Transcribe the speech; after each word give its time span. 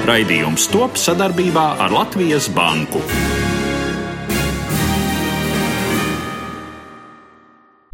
Raidījums 0.00 0.64
top 0.72 0.94
sadarbībā 0.96 1.64
ar 1.84 1.92
Latvijas 1.92 2.46
Banku. 2.56 3.02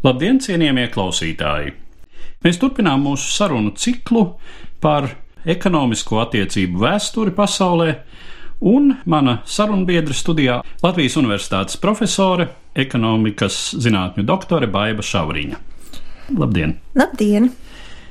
Labdien, 0.07 0.39
cienījamie 0.39 0.85
klausītāji! 0.93 1.73
Mēs 2.45 2.61
turpinām 2.61 3.03
mūsu 3.09 3.27
sarunu 3.33 3.73
ciklu 3.75 4.23
par 4.79 5.09
ekonomisko 5.43 6.21
attiecību 6.23 6.79
vēsturi 6.85 7.35
pasaulē 7.35 7.91
un 8.71 8.93
mana 9.03 9.41
sarunbiedra 9.43 10.15
studijā 10.15 10.61
Latvijas 10.85 11.19
Universitātes 11.19 11.75
profesore, 11.83 12.47
ekonomikas 12.71 13.75
zinātņu 13.83 14.23
doktore 14.23 14.71
Baiva 14.71 15.03
Šauriņa. 15.03 15.59
Labdien! 16.39 16.77
Labdien! 16.95 17.51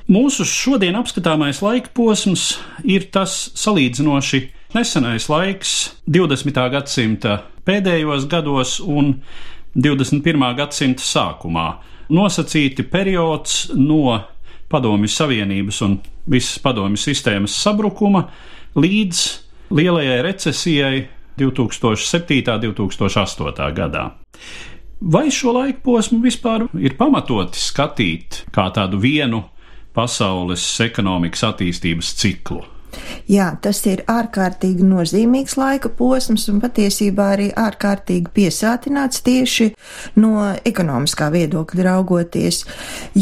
Mūsu 0.07 0.45
šodien 0.47 0.95
apskatāmais 0.95 1.59
laika 1.65 1.91
posms 1.91 2.61
ir 2.87 3.09
tas 3.11 3.33
salīdzinoši 3.59 4.39
nesenais 4.77 5.25
laiks 5.27 5.73
20. 6.07 6.61
gadsimta 6.71 7.41
pēdējos 7.67 8.29
gados 8.31 8.77
un 8.79 9.17
21. 9.75 10.45
gadsimta 10.61 11.03
sākumā. 11.03 11.65
Nosacīti 12.15 12.85
periods 12.87 13.73
no 13.75 14.21
Padomju 14.71 15.11
Savienības 15.11 15.83
un 15.83 15.99
visas 16.31 16.63
padomju 16.63 17.03
sistēmas 17.03 17.59
sabrukuma 17.59 18.29
līdz 18.79 19.25
lielajai 19.75 20.23
recesijai 20.23 21.03
2007. 21.35 22.55
un 22.55 22.79
2008. 22.79 23.69
gadā. 23.75 24.07
Vai 25.03 25.27
šo 25.35 25.59
laiku 25.59 25.83
posmu 25.91 26.23
vispār 26.23 26.69
ir 26.79 26.95
pamatoti 26.95 27.59
skatīt 27.59 28.45
kā 28.55 28.71
tādu 28.71 29.03
vienu 29.03 29.43
pasaules 29.97 30.69
ekonomikas 30.85 31.47
attīstības 31.51 32.15
ciklu? 32.21 32.63
Jā, 33.29 33.49
tas 33.63 33.81
ir 33.89 34.03
ārkārtīgi 34.11 34.85
nozīmīgs 34.87 35.57
laika 35.59 35.91
posms 35.99 36.47
un 36.53 36.61
patiesībā 36.63 37.27
arī 37.35 37.49
ārkārtīgi 37.59 38.31
piesātināts 38.37 39.23
tieši 39.27 39.71
no 40.23 40.47
ekonomiskā 40.69 41.29
viedokļa 41.35 41.87
raugoties, 41.89 42.63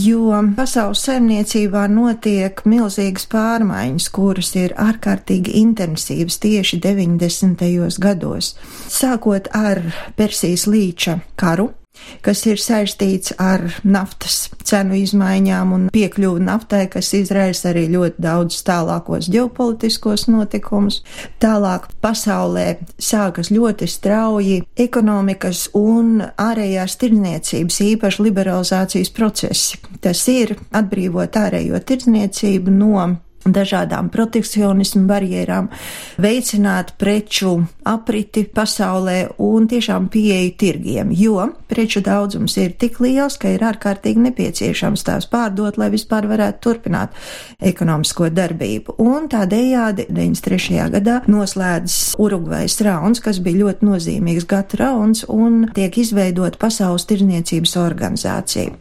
jo 0.05 0.41
pasaules 0.57 1.05
saimniecībā 1.09 1.87
notiek 1.93 2.65
milzīgas 2.69 3.29
pārmaiņas, 3.33 4.11
kuras 4.15 4.53
ir 4.61 4.77
ārkārtīgi 4.81 5.57
intensīvas 5.63 6.41
tieši 6.45 6.81
90. 6.85 7.65
gados. 8.05 8.55
Sākot 8.93 9.51
ar 9.57 9.83
Persijas 10.19 10.69
līča 10.71 11.19
karu, 11.41 11.73
kas 12.25 12.45
ir 12.49 12.61
saistīts 12.61 13.35
ar 13.41 13.67
naftas 13.85 14.49
cenu 14.65 14.97
izmaiņām 14.99 15.73
un 15.77 15.87
piekļuvu 15.95 16.43
naftai, 16.45 16.87
kas 16.93 17.13
izraisa 17.17 17.71
arī 17.73 17.87
ļoti 17.93 18.25
daudz 18.25 18.61
tālākos 18.67 19.29
ģeopolitiskos 19.33 20.27
notikumus. 20.33 21.03
Tālāk 21.43 21.89
pasaulē 22.05 22.67
sākas 22.99 23.53
ļoti 23.55 23.89
strauji 23.91 24.63
ekonomikas 24.87 25.69
un 25.79 26.23
ārējās 26.23 26.99
tirdzniecības, 27.03 27.81
īpaši 27.95 28.29
liberalizācijas 28.29 29.13
procesi. 29.15 29.81
Tas 30.05 30.25
ir 30.33 30.57
atbrīvot 30.75 31.37
ārējo 31.41 31.81
tirdzniecību 31.89 32.73
no 32.75 33.07
dažādām 33.45 34.09
protekcionismu 34.13 35.05
barjerām, 35.09 35.69
veicināt 36.21 36.95
preču 37.01 37.57
apriti 37.85 38.45
pasaulē 38.45 39.19
un 39.45 39.69
tiešām 39.69 40.09
pieeju 40.13 40.55
tirgiem, 40.61 41.13
jo 41.13 41.49
preču 41.69 42.01
daudzums 42.05 42.57
ir 42.61 42.75
tik 42.81 43.01
liels, 43.05 43.37
ka 43.41 43.53
ir 43.55 43.65
ārkārtīgi 43.67 44.23
nepieciešams 44.29 45.05
tās 45.07 45.29
pārdot, 45.31 45.79
lai 45.81 45.91
vispār 45.93 46.29
varētu 46.31 46.63
turpināt 46.65 47.15
ekonomisko 47.61 48.31
darbību. 48.35 48.97
Un 49.05 49.29
tādējādi 49.33 50.09
93. 50.09 50.89
gadā 50.95 51.21
noslēdz 51.31 52.15
Urugvajas 52.23 52.81
rauns, 52.87 53.21
kas 53.25 53.43
bija 53.45 53.65
ļoti 53.65 53.91
nozīmīgs 53.91 54.49
gata 54.49 54.81
rauns 54.85 55.25
un 55.29 55.65
tiek 55.75 56.01
izveidot 56.01 56.59
Pasaules 56.61 57.07
tirniecības 57.11 57.77
organizācija. 57.81 58.73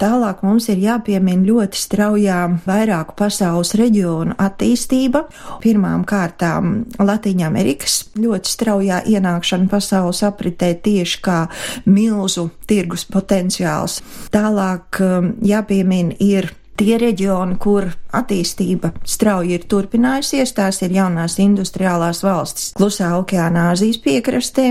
Tālāk 0.00 0.40
mums 0.46 0.70
ir 0.72 0.78
jāpiemina 0.80 1.44
ļoti 1.44 1.76
straujā 1.76 2.38
vairāku 2.64 3.12
pasaules 3.18 3.74
reģionu 3.76 4.32
attīstība. 4.40 5.26
Pirmām 5.60 6.06
kārtām 6.08 6.86
Latīņa 6.96 7.44
Amerikas 7.50 7.98
ļoti 8.16 8.48
straujā 8.48 9.02
ienākšana 9.12 9.68
pasaules 9.68 10.22
apritē 10.24 10.72
tieši 10.80 11.20
kā 11.24 11.40
milzu 11.84 12.48
tirgus 12.70 13.04
potenciāls. 13.12 13.98
Tālāk 14.32 15.02
um, 15.04 15.34
jāpiemina 15.44 16.16
ir 16.24 16.48
tie 16.80 16.96
reģioni, 17.00 17.58
kur 17.60 17.90
attīstība 18.16 18.92
strauji 19.04 19.56
ir 19.58 19.66
turpinājusies, 19.70 20.54
tās 20.56 20.80
ir 20.84 20.94
jaunās 20.96 21.36
industriālās 21.42 22.22
valstis 22.24 22.70
Klusā 22.78 23.12
okeāna 23.18 23.70
Āzijas 23.74 24.00
piekrastē, 24.04 24.68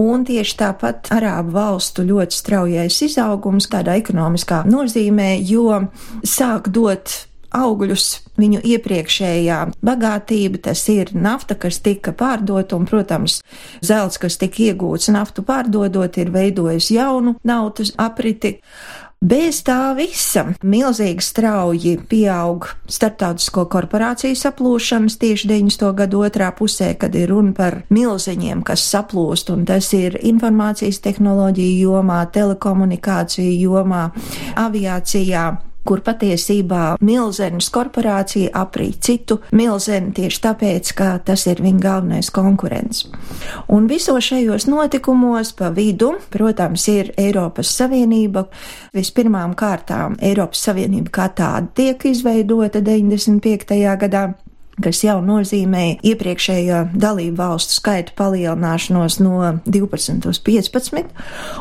un 0.00 0.24
tieši 0.28 0.56
tāpat 0.62 1.12
Arābu 1.14 1.56
valstu 1.56 2.06
ļoti 2.08 2.38
straujais 2.38 3.02
izaugums 3.08 3.68
tādā 3.72 3.98
ekonomiskā 4.00 4.62
nozīmē, 4.68 5.34
jo 5.44 5.84
sāk 6.24 6.72
dot 6.72 7.26
augļus 7.52 8.06
viņu 8.40 8.62
iepriekšējā 8.64 9.58
bagātība, 9.84 10.60
tas 10.68 10.82
ir 10.92 11.12
nafta, 11.14 11.56
kas 11.58 11.80
tika 11.84 12.14
pārdota, 12.16 12.78
un, 12.78 12.86
protams, 12.88 13.40
zelts, 13.84 14.18
kas 14.22 14.38
tika 14.40 14.62
iegūts 14.70 15.10
naftu 15.12 15.44
pārdodot, 15.46 16.16
ir 16.18 16.32
veidojis 16.32 16.90
jaunu 16.94 17.36
naudas 17.44 17.92
apriti. 18.00 18.56
Bez 19.22 19.60
tā 19.62 19.92
visa 19.94 20.42
milzīgi 20.66 21.22
strauji 21.22 21.92
pieaug 22.10 22.66
starptautisko 22.90 23.68
korporāciju 23.70 24.34
saplūšanas 24.34 25.14
tieši 25.22 25.46
90. 25.46 25.92
gadu 26.00 26.24
otrā 26.26 26.48
pusē, 26.58 26.88
kad 26.98 27.14
ir 27.14 27.30
runa 27.30 27.54
par 27.54 27.76
milzeņiem, 27.94 28.64
kas 28.66 28.82
saplūst, 28.90 29.54
un 29.54 29.62
tas 29.68 29.92
ir 29.94 30.18
informācijas 30.26 30.98
tehnoloģiju 31.06 31.84
jomā, 31.86 32.18
telekomunikāciju 32.34 33.54
jomā, 33.62 34.08
aviācijā 34.58 35.46
kur 35.84 36.02
patiesībā 36.04 36.96
milzenes 37.02 37.68
korporācija 37.74 38.52
aprīt 38.62 39.00
citu 39.02 39.38
milzeni 39.52 40.12
tieši 40.16 40.42
tāpēc, 40.46 40.92
ka 40.98 41.08
tas 41.26 41.46
ir 41.50 41.62
viņa 41.64 41.82
galvenais 41.82 42.30
konkurents. 42.34 43.06
Un 43.72 43.88
visos 43.90 44.24
šajos 44.28 44.68
notikumos 44.70 45.54
pa 45.58 45.72
vidu, 45.74 46.14
protams, 46.30 46.86
ir 46.92 47.12
Eiropas 47.18 47.72
Savienība. 47.78 48.46
Vispirmām 48.94 49.56
kārtām 49.58 50.16
Eiropas 50.22 50.62
Savienība 50.68 51.12
kā 51.12 51.28
tāda 51.36 51.68
tiek 51.74 52.06
izveidota 52.12 52.82
95. 52.84 53.78
gadā 54.00 54.26
kas 54.82 55.02
jau 55.04 55.18
nozīmēja 55.24 55.98
iepriekšējo 56.12 56.82
dalību 56.96 57.36
valstu 57.38 57.76
skaita 57.76 58.14
palielināšanos 58.18 59.18
no 59.22 59.38
12 59.66 60.28
uz 60.30 60.40
15, 60.46 61.10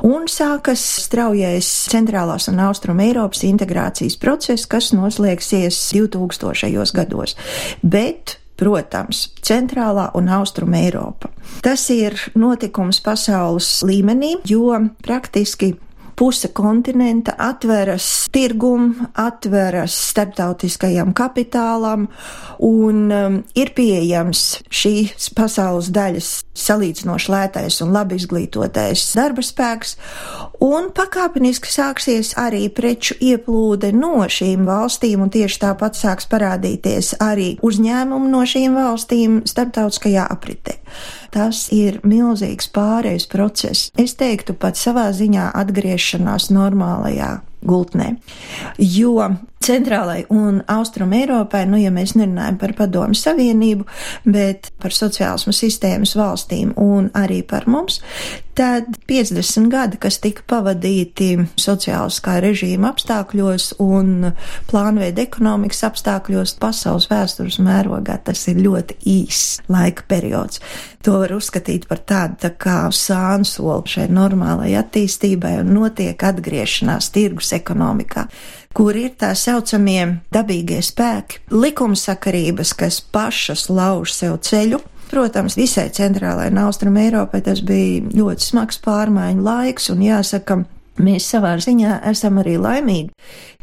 un 0.08 0.28
sākas 0.32 0.84
straujais 1.06 1.70
centrālās 1.92 2.48
un 2.52 2.62
austrum 2.64 3.02
Eiropas 3.04 3.44
integrācijas 3.48 4.20
process, 4.22 4.68
kas 4.70 4.94
noslēgsies 4.96 5.82
2000. 5.98 6.96
gados. 6.96 7.36
Bet 7.82 8.38
protams, 8.62 9.26
centrālā 9.42 10.12
un 10.18 10.30
austruma 10.30 10.84
Eiropa. 10.84 11.32
Tas 11.66 11.88
ir 11.94 12.18
notikums 12.38 13.02
pasaules 13.04 13.80
līmenī, 13.88 14.36
jo 14.46 14.70
praktiski 15.02 15.74
puse 16.22 16.52
kontinenta 16.54 17.34
atveras 17.38 18.30
tirgum, 18.30 18.92
atveras 19.18 19.96
starptautiskajam 20.12 21.16
kapitālam 21.18 22.04
un 22.62 23.00
um, 23.10 23.38
ir 23.58 23.72
pieejams 23.74 24.44
šīs 24.70 25.32
pasaules 25.34 25.90
daļas 25.90 26.30
salīdzinoši 26.62 27.32
lētais 27.34 27.80
un 27.82 27.96
labi 27.96 28.20
izglītotais 28.22 29.08
darba 29.18 29.42
spēks, 29.42 29.96
un 30.62 30.92
pakāpeniski 30.94 31.74
sāksies 31.74 32.36
arī 32.38 32.68
preču 32.70 33.18
ieplūde 33.18 33.90
no 33.96 34.28
šīm 34.30 34.70
valstīm, 34.70 35.26
un 35.26 35.34
tieši 35.34 35.58
tāpat 35.66 35.98
sāks 35.98 36.30
parādīties 36.30 37.16
arī 37.18 37.56
uzņēmumi 37.66 38.30
no 38.30 38.46
šīm 38.46 38.78
valstīm 38.78 39.42
starptautiskajā 39.50 40.30
apritē. 40.38 40.78
Tas 41.32 41.68
ir 41.72 42.02
milzīgs 42.04 42.68
pārējais 42.76 43.28
process. 43.32 43.92
Es 44.00 44.18
teiktu 44.20 44.56
pat 44.60 44.80
savā 44.80 45.08
ziņā 45.16 45.52
atgriešanās 45.62 46.50
normālajā 46.52 47.38
gultnē. 47.64 48.16
Jo 48.78 49.30
centrālai 49.62 50.26
un 50.34 50.62
austrum 50.68 51.14
Eiropai, 51.16 51.66
nu, 51.70 51.80
ja 51.82 51.92
mēs 51.94 52.16
nerunājam 52.18 52.58
par 52.62 52.76
padomu 52.78 53.18
savienību, 53.18 53.86
bet 54.26 54.72
par 54.82 54.96
sociālismu 54.96 55.54
sistēmas 55.56 56.16
valstīm 56.18 56.74
un 56.82 57.12
arī 57.18 57.42
par 57.48 57.68
mums, 57.70 58.02
tad 58.58 58.90
50 59.08 59.70
gadi, 59.72 60.00
kas 60.02 60.20
tika 60.22 60.44
pavadīti 60.50 61.34
sociāliskā 61.60 62.38
režīma 62.44 62.92
apstākļos 62.92 63.72
un 63.82 64.32
plānveida 64.70 65.24
ekonomikas 65.24 65.86
apstākļos 65.88 66.56
pasaules 66.62 67.08
vēstures 67.12 67.60
mērogā, 67.64 68.18
tas 68.26 68.44
ir 68.52 68.62
ļoti 68.66 69.00
īss 69.08 69.62
laika 69.72 70.06
periods. 70.10 70.62
To 71.06 71.18
var 71.24 71.34
uzskatīt 71.34 71.88
par 71.90 72.04
tādu 72.06 72.42
tā 72.44 72.52
kā 72.62 72.80
sānsolu 72.94 73.90
šai 73.90 74.10
normālai 74.14 74.76
attīstībai 74.78 75.56
un 75.64 75.72
notiek 75.80 76.28
atgriešanās 76.32 77.10
tirgus 77.16 77.54
ekonomikā 77.58 78.28
kur 78.78 78.98
ir 78.98 79.14
tā 79.20 79.34
saucamie 79.38 80.22
dabīgie 80.34 80.80
spēki, 80.86 81.42
likumsakarības, 81.52 82.74
kas 82.80 83.02
pašas 83.14 83.68
lauž 83.70 84.16
sev 84.16 84.40
ceļu. 84.46 84.82
Protams, 85.12 85.58
visai 85.60 85.90
centrālajai 85.92 86.54
un 86.54 86.62
austrum 86.64 86.96
Eiropai 87.02 87.42
tas 87.44 87.60
bija 87.68 88.06
ļoti 88.16 88.46
smags 88.46 88.80
pārmaiņu 88.86 89.44
laiks, 89.44 89.90
un 89.92 90.06
jāsaka, 90.06 90.62
Mēs 91.00 91.24
savā 91.32 91.54
ziņā 91.64 92.02
esam 92.10 92.42
arī 92.42 92.58
laimīgi, 92.60 93.14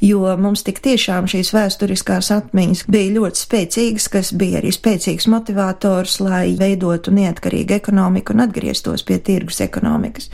jo 0.01 0.31
mums 0.41 0.63
tik 0.65 0.79
tiešām 0.81 1.27
šīs 1.29 1.51
vēsturiskās 1.53 2.31
atmiņas 2.33 2.87
bija 2.89 3.13
ļoti 3.19 3.43
spēcīgas, 3.43 4.07
kas 4.15 4.31
bija 4.33 4.63
arī 4.63 4.73
spēcīgs 4.73 5.29
motivators, 5.29 6.17
lai 6.25 6.55
veidotu 6.57 7.13
neatkarīgu 7.13 7.77
ekonomiku 7.77 8.33
un 8.33 8.47
atgrieztos 8.47 9.05
pie 9.05 9.21
tirgus 9.21 9.61
ekonomikas. 9.61 10.31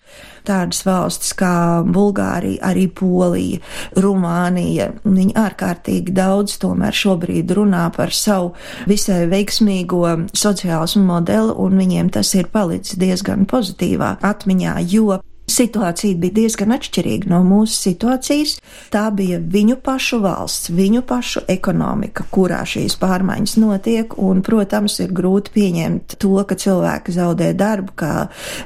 Tādas 0.46 0.84
valstis 0.86 1.34
kā 1.34 1.82
Bulgārija, 1.82 2.62
arī 2.70 2.86
Polija, 2.86 3.58
Rumānija, 3.98 4.92
viņi 5.02 5.34
ārkārtīgi 5.40 6.14
daudz 6.14 6.60
tomēr 6.62 6.94
šobrīd 6.94 7.50
runā 7.58 7.88
par 7.96 8.14
savu 8.14 8.52
visai 8.86 9.24
veiksmīgo 9.34 10.04
sociālismu 10.30 11.08
modeli, 11.10 11.58
un 11.58 11.78
viņiem 11.80 12.14
tas 12.14 12.36
ir 12.38 12.52
palicis 12.54 13.00
diezgan 13.00 13.48
pozitīvā 13.50 14.18
atmiņā, 14.22 14.78
jo 14.94 15.18
Situācija 15.54 16.18
bija 16.18 16.34
diezgan 16.40 16.74
atšķirīga 16.74 17.30
no 17.30 17.40
mūsu 17.46 17.76
situācijas. 17.76 18.56
Tā 18.90 19.04
bija 19.14 19.38
viņu 19.38 19.76
pašu 19.84 20.18
valsts, 20.24 20.72
viņu 20.74 21.04
pašu 21.06 21.44
ekonomika, 21.52 22.26
kurā 22.34 22.62
šīs 22.66 22.96
pārmaiņas 22.98 23.56
notiek, 23.62 24.16
un, 24.18 24.42
protams, 24.46 24.98
ir 25.04 25.14
grūti 25.14 25.54
pieņemt 25.54 26.16
to, 26.22 26.34
ka 26.48 26.58
cilvēki 26.58 27.14
zaudē 27.14 27.52
darbu, 27.58 27.94
ka 28.00 28.12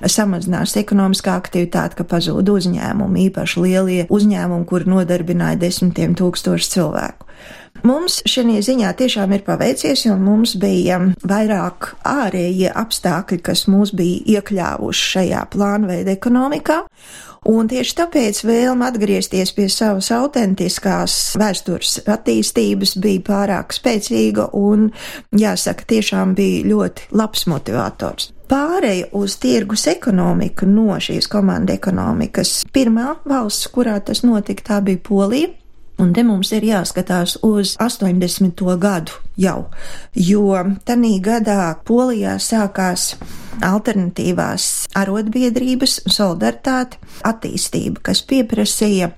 samazinās 0.09 0.77
ekonomiskā 0.81 1.37
aktivitāte, 1.37 1.99
ka 1.99 2.09
pazūd 2.09 2.49
uzņēmumi, 2.57 3.29
īpaši 3.29 3.65
lielie 3.67 4.03
uzņēmumi, 4.09 4.69
kur 4.69 4.89
nodarbināja 4.89 5.61
desmitiem 5.67 6.17
tūkstošu 6.19 6.77
cilvēku. 6.79 7.29
Mums 7.87 8.21
šajā 8.27 8.63
ziņā 8.65 8.91
tiešām 8.99 9.33
ir 9.37 9.45
paveicies, 9.47 10.05
jo 10.07 10.17
mums 10.19 10.57
bija 10.59 10.99
vairāk 11.23 11.93
ārējie 12.09 12.73
apstākļi, 12.75 13.41
kas 13.47 13.67
mūs 13.71 13.95
bija 13.97 14.39
iekļāvuši 14.39 15.09
šajā 15.15 15.47
plānveida 15.53 16.15
ekonomikā. 16.17 16.83
Un 17.49 17.69
tieši 17.71 17.95
tāpēc 18.01 18.41
vēlme 18.45 18.89
atgriezties 18.89 19.53
pie 19.55 19.69
savas 19.71 20.11
autentiskās 20.13 21.37
vēstures 21.39 22.01
attīstības 22.03 22.97
bija 22.99 23.23
pārāk 23.29 23.77
spēcīga 23.77 24.51
un, 24.59 24.91
jāsaka, 25.39 25.87
tiešām 25.95 26.35
bija 26.39 26.67
ļoti 26.67 27.09
labs 27.15 27.47
motivators. 27.49 28.33
Pāreja 28.49 29.11
uz 29.13 29.37
tirgus 29.37 29.85
ekonomiku 29.91 30.67
no 30.67 30.97
šīs 31.05 31.29
komanda 31.29 31.75
ekonomikas. 31.77 32.63
Pirmā 32.73 33.19
valsts, 33.29 33.69
kurā 33.73 33.99
tas 34.01 34.25
notika, 34.25 34.65
tā 34.73 34.83
bija 34.85 35.05
Polija. 35.05 35.53
Un 35.99 36.13
te 36.15 36.23
mums 36.23 36.53
ir 36.55 36.63
jāskatās 36.63 37.41
uz 37.43 37.73
80. 37.83 38.63
gadu 38.79 39.17
jau, 39.35 39.65
jo 40.15 40.45
tanī 40.87 41.17
gadā 41.19 41.75
Polijā 41.89 42.37
sākās 42.39 43.17
alternatīvās 43.67 44.69
arotbiedrības 44.95 45.99
solidaritāte 46.07 47.03
attīstība, 47.27 48.05
kas 48.11 48.23
pieprasīja 48.31 49.11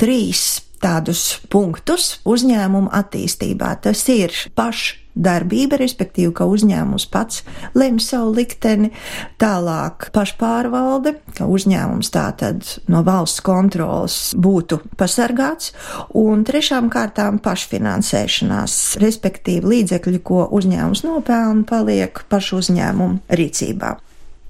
trīs 0.00 0.62
tādus 0.82 1.38
punktus 1.52 2.18
uzņēmumu 2.28 2.92
attīstībā. 2.92 3.76
Tas 3.86 4.02
ir 4.12 4.34
pašu 4.58 5.02
darbība, 5.12 5.76
respektīvi, 5.80 6.32
ka 6.36 6.46
uzņēmums 6.48 7.06
pats 7.12 7.42
lemj 7.76 8.00
savu 8.04 8.32
likteni, 8.38 8.92
tālāk 9.40 10.08
pašpārvalde, 10.14 11.14
ka 11.36 11.48
uzņēmums 11.52 12.12
tātad 12.14 12.64
no 12.92 13.02
valsts 13.06 13.42
kontrolas 13.44 14.16
būtu 14.32 14.80
pasargāts, 15.00 15.74
un 16.16 16.46
trešām 16.48 16.88
kārtām 16.92 17.42
pašfinansēšanās, 17.44 18.78
respektīvi 19.02 19.74
līdzekļi, 19.76 20.22
ko 20.24 20.46
uzņēmums 20.48 21.04
nopelna, 21.04 21.66
paliek 21.68 22.24
pašu 22.32 22.62
uzņēmumu 22.62 23.36
rīcībā. 23.42 23.96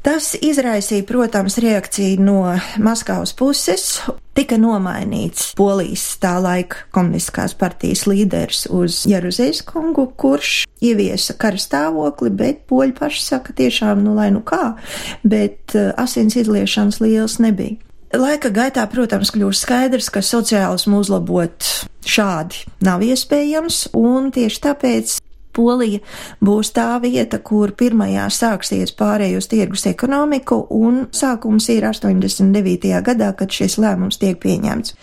Tas 0.03 0.33
izraisīja, 0.35 1.05
protams, 1.07 1.61
reakciju 1.63 2.25
no 2.27 2.41
Maskavas 2.83 3.31
puses. 3.39 4.01
Tika 4.35 4.57
nomainīts 4.59 5.53
Polijas 5.55 6.03
tā 6.19 6.33
laika 6.43 6.89
komunistiskās 6.91 7.55
partijas 7.55 8.03
līderis 8.11 8.65
uz 8.75 9.05
Jeruzējas 9.07 9.61
kungu, 9.69 10.09
kurš 10.19 10.65
ieviesa 10.83 11.37
karstāvokli, 11.39 12.33
bet 12.35 12.65
poļi 12.67 12.97
paši 12.99 13.23
saka 13.29 13.55
tiešām, 13.63 14.03
nu 14.03 14.17
lai 14.19 14.33
nu 14.35 14.43
kā, 14.43 14.75
bet 15.23 15.77
eh, 15.79 15.93
asins 15.95 16.35
izliešanas 16.41 16.99
liels 17.05 17.39
nebija. 17.39 17.79
Laika 18.13 18.51
gaitā, 18.53 18.83
protams, 18.91 19.31
kļūst 19.33 19.69
skaidrs, 19.69 20.11
ka 20.13 20.21
sociālismu 20.27 20.99
uzlabot 21.01 21.69
šādi 22.05 22.67
nav 22.85 23.07
iespējams, 23.07 23.93
un 23.97 24.33
tieši 24.35 24.65
tāpēc 24.67 25.21
Polija 25.53 26.01
būs 26.45 26.73
tā 26.77 26.97
vieta, 27.03 27.39
kur 27.39 27.75
pirmajā 27.77 28.29
sāksies 28.33 28.95
pārējus 28.97 29.51
tirgus 29.53 29.87
ekonomiku, 29.91 30.63
un 30.73 31.07
sākums 31.13 31.69
ir 31.73 31.87
89. 31.89 32.95
gadā, 33.05 33.33
kad 33.37 33.53
šis 33.53 33.79
lēmums 33.83 34.21
tiek 34.23 34.41
pieņemts. 34.43 34.97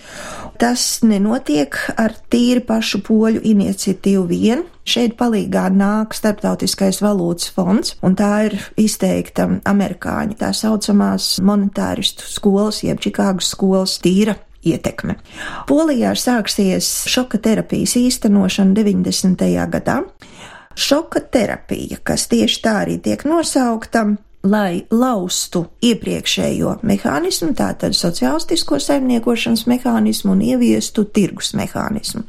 Tas 0.60 0.88
nenotiek 1.06 1.78
ar 1.98 2.18
tīri 2.34 2.66
pašu 2.66 3.04
poļu 3.08 3.44
iniciatīvu 3.48 4.26
vien. 4.28 4.66
Šeit 4.90 5.14
palīgā 5.20 5.68
nāk 5.70 6.16
Starptautiskais 6.18 7.00
valūtas 7.06 7.52
fonds, 7.54 7.94
un 8.02 8.18
tā 8.18 8.32
ir 8.50 8.58
izteikta 8.80 9.46
amerikāņu 9.70 10.40
tā 10.40 10.50
saucamās 10.58 11.36
monetāristu 11.46 12.26
skolas, 12.26 12.82
jeb 12.84 13.00
Čikāgas 13.04 13.54
skolas 13.54 14.00
tīra 14.02 14.40
ietekme. 14.66 15.16
Polijā 15.70 16.12
sāksies 16.20 16.90
šoka 17.10 17.40
terapijas 17.44 17.96
īstenošana 18.00 18.76
90. 18.76 19.46
gadā. 19.72 20.02
Šoka 20.76 21.20
terapija, 21.20 21.98
kas 22.04 22.28
tieši 22.32 22.62
tā 22.64 22.76
arī 22.84 22.98
tiek 23.04 23.26
nosaukta, 23.28 24.06
lai 24.44 24.86
laustu 24.92 25.66
iepriekšējo 25.84 26.78
mehānismu, 26.88 27.52
tātad 27.58 27.96
sociālistisko 27.98 28.80
saimniekošanas 28.80 29.66
mehānismu 29.68 30.32
un 30.38 30.46
ieviestu 30.46 31.04
tirgus 31.04 31.52
mehānismu. 31.58 32.24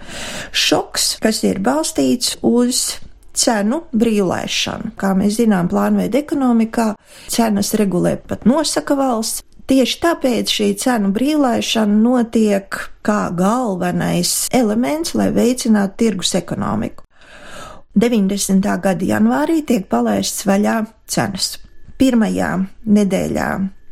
Šoks, 0.51 1.13
kas 1.23 1.45
ir 1.47 1.63
balstīts 1.63 2.37
uz 2.43 2.99
cenu 3.37 3.85
brīvlaišanu. 3.95 4.95
Kā 4.99 5.13
mēs 5.19 5.39
zinām, 5.39 5.71
plānveida 5.71 6.19
ekonomikā 6.25 6.95
cenas 7.31 7.75
regulē 7.79 8.17
pat 8.27 8.47
nosaka 8.49 8.99
valsts. 8.99 9.45
Tieši 9.71 10.01
tāpēc 10.03 10.51
šī 10.51 10.73
cenu 10.83 11.13
brīvlaišana 11.15 12.01
notiek 12.03 12.75
kā 13.07 13.21
galvenais 13.39 14.49
elements, 14.51 15.15
lai 15.15 15.29
veicinātu 15.31 15.95
tirgus 16.03 16.35
ekonomiku. 16.35 17.07
90. 18.01 18.65
gada 18.81 19.05
janvārī 19.05 19.59
tiek 19.69 19.85
palaists 19.93 20.47
vaļā 20.49 20.79
cenas. 21.11 21.59
Pirmajā 22.01 22.55
nedēļā 22.89 23.49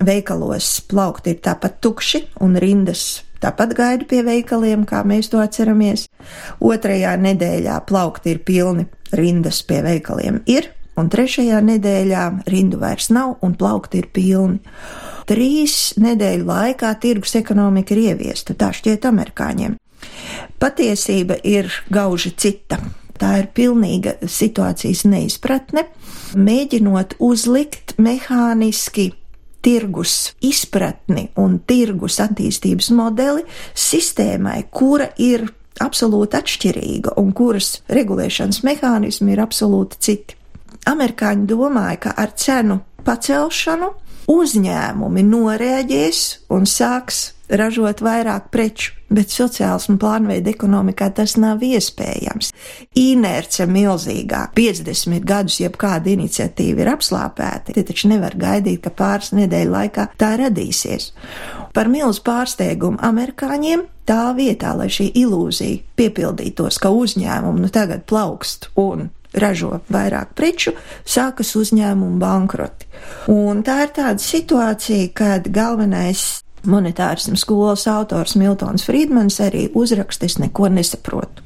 veikalos 0.08 0.68
plaukti 0.88 1.34
ir 1.34 1.42
tāpat 1.44 1.74
tukši 1.84 2.22
un 2.40 2.56
rindas 2.56 3.02
tāpat 3.42 3.74
gaida 3.76 4.06
pie 4.08 4.22
veikaliem, 4.24 4.86
kā 4.88 5.02
mēs 5.04 5.28
to 5.28 5.42
atceramies. 5.42 6.06
Otrajā 6.64 7.18
nedēļā 7.20 7.82
plaukti 7.88 8.32
ir 8.32 8.40
pilni, 8.48 8.86
rindas 9.12 9.60
pie 9.68 9.82
veikaliem 9.84 10.40
ir, 10.48 10.70
un 10.96 11.10
trešajā 11.12 11.60
nedēļā 11.66 12.24
rindu 12.48 12.80
vairs 12.80 13.10
nav 13.12 13.36
un 13.44 13.58
plaukti 13.60 14.00
ir 14.00 14.08
pilni. 14.14 14.62
Trīs 15.28 15.98
nedēļu 16.00 16.48
laikā 16.48 16.94
tirgus 17.02 17.36
ekonomika 17.36 17.92
ir 17.92 18.14
ieviesta, 18.14 18.56
tā 18.56 18.72
šķiet 18.72 19.04
amerikāņiem. 19.10 19.76
Patiesība 20.58 21.36
ir 21.44 21.68
gauži 21.92 22.32
cita. 22.40 22.80
Tā 23.18 23.32
ir 23.40 23.48
pilnīga 23.54 24.14
situācijas 24.22 25.04
neizpratne, 25.10 25.88
mēģinot 26.38 27.16
uzlikt 27.24 27.96
mehāniski 27.98 29.10
tirgus 29.64 30.34
izpratni 30.44 31.28
un 31.40 31.58
tirgus 31.66 32.20
attīstības 32.22 32.92
modeli 32.94 33.42
sistēmai, 33.74 34.60
kura 34.70 35.10
ir 35.18 35.48
absolūti 35.82 36.38
atšķirīga 36.38 37.16
un 37.20 37.32
kuras 37.36 37.80
regulēšanas 37.90 38.62
mehānismi 38.66 39.34
ir 39.34 39.42
absolūti 39.42 39.98
citi. 40.02 40.36
Amerikāņi 40.88 41.46
domāja, 41.50 41.98
ka 42.06 42.14
ar 42.16 42.32
cenu 42.38 42.80
pacelšanu 43.04 43.90
uzņēmumi 44.30 45.24
noreaģēs 45.26 46.22
un 46.54 46.66
sāks 46.68 47.20
ražot 47.48 48.02
vairāk 48.04 48.48
preču, 48.52 48.94
bet 49.08 49.32
sociāls 49.32 49.88
un 49.88 49.98
plānveida 50.00 50.52
ekonomikā 50.52 51.08
tas 51.16 51.36
nav 51.40 51.62
iespējams. 51.64 52.52
Inerce 53.00 53.66
milzīgā, 53.68 54.48
50 54.56 55.24
gadus 55.28 55.58
jebkāda 55.62 56.12
iniciatīva 56.12 56.84
ir 56.84 56.92
apslāpēta, 56.92 57.72
tie 57.72 57.84
taču 57.88 58.12
nevar 58.12 58.36
gaidīt, 58.38 58.82
ka 58.84 58.92
pāris 58.94 59.32
nedēļu 59.36 59.74
laikā 59.74 60.08
tā 60.20 60.34
radīsies. 60.42 61.12
Par 61.74 61.88
milzu 61.92 62.24
pārsteigumu 62.26 63.00
amerikāņiem 63.04 63.86
tā 64.08 64.32
vietā, 64.36 64.74
lai 64.76 64.88
šī 64.92 65.10
ilūzija 65.22 65.94
piepildītos, 65.98 66.80
ka 66.82 66.92
uzņēmumi 66.92 67.64
nu 67.64 67.72
tagad 67.72 68.04
plaukst 68.08 68.70
un 68.80 69.08
ražo 69.38 69.80
vairāk 69.92 70.32
preču, 70.36 70.72
sākas 71.04 71.54
uzņēmumu 71.58 72.18
bankroti. 72.20 72.88
Un 73.32 73.62
tā 73.66 73.82
ir 73.84 73.94
tāda 73.96 74.22
situācija, 74.22 75.10
kad 75.16 75.50
galvenais 75.52 76.40
monetārisms 76.66 77.44
skolas 77.44 77.86
autors 77.90 78.36
Miltons 78.36 78.86
Friedmans 78.86 79.40
arī 79.44 79.68
uzrakstis 79.74 80.38
neko 80.42 80.68
nesaprotu. 80.72 81.44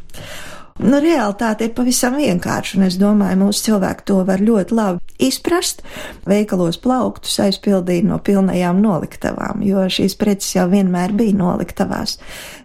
Nu, 0.81 0.97
realitāte 1.05 1.67
ir 1.67 1.75
pavisam 1.77 2.15
vienkārša, 2.17 2.79
un 2.79 2.87
es 2.87 2.95
domāju, 3.01 3.37
mūsu 3.43 3.67
cilvēki 3.67 4.07
to 4.09 4.23
var 4.25 4.41
ļoti 4.41 4.77
labi 4.77 5.17
izprast. 5.23 5.83
Veikalos 6.25 6.79
plauktus 6.81 7.35
aizpildīja 7.45 8.07
no 8.09 8.17
pilnajām 8.25 8.81
noliktavām, 8.81 9.61
jo 9.67 9.85
šīs 9.93 10.17
preces 10.21 10.55
jau 10.57 10.65
vienmēr 10.73 11.13
bija 11.19 11.37
noliktavās. 11.37 12.17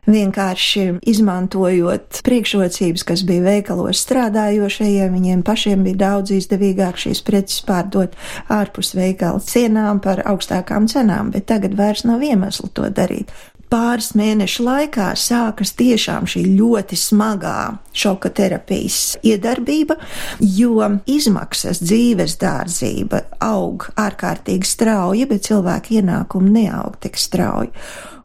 Vienkārši 0.08 0.86
izmantojot 1.12 2.22
priekšrocības, 2.24 3.04
kas 3.10 3.26
bija 3.28 3.44
veikalos 3.50 4.06
strādājošajiem, 4.06 5.12
viņiem 5.20 5.44
pašiem 5.44 5.84
bija 5.84 6.02
daudz 6.06 6.32
izdevīgāk 6.38 7.02
šīs 7.04 7.22
preces 7.28 7.60
pārdot 7.68 8.16
ārpus 8.48 8.94
veikala 8.96 9.44
cienām 9.44 10.00
par 10.00 10.24
augstākām 10.32 10.88
cenām, 10.88 11.36
bet 11.36 11.50
tagad 11.52 11.76
vairs 11.76 12.08
nav 12.08 12.24
iemeslu 12.24 12.72
to 12.72 12.88
darīt 12.88 13.36
pāris 13.72 14.12
mēnešu 14.18 14.66
laikā 14.66 15.12
sākas 15.20 15.74
tiešām 15.78 16.28
šī 16.30 16.44
ļoti 16.58 16.98
smagā 17.00 17.60
šoka 17.98 18.32
terapijas 18.36 19.18
iedarbība, 19.26 19.98
jo 20.40 20.84
izmaksas 21.10 21.82
dzīves 21.84 22.38
dārdzība 22.42 23.24
aug 23.44 23.90
ārkārtīgi 24.00 24.68
strauji, 24.68 25.26
bet 25.30 25.48
cilvēku 25.50 26.00
ienākumi 26.02 26.54
neaug 26.62 27.00
tik 27.04 27.20
strauji. 27.20 27.74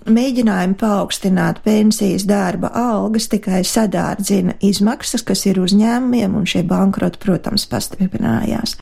Mēģinājumi 0.03 0.75
paaugstināt 0.81 1.61
pensijas 1.63 2.25
darba 2.27 2.73
algas 2.75 3.29
tikai 3.31 3.61
sadārdzina 3.63 4.57
izmaksas, 4.59 5.23
kas 5.23 5.45
ir 5.47 5.61
uzņēmumiem, 5.63 6.35
un 6.41 6.49
šie 6.49 6.65
bankroti, 6.67 7.21
protams, 7.23 7.69
pastiprinājās. 7.71 8.81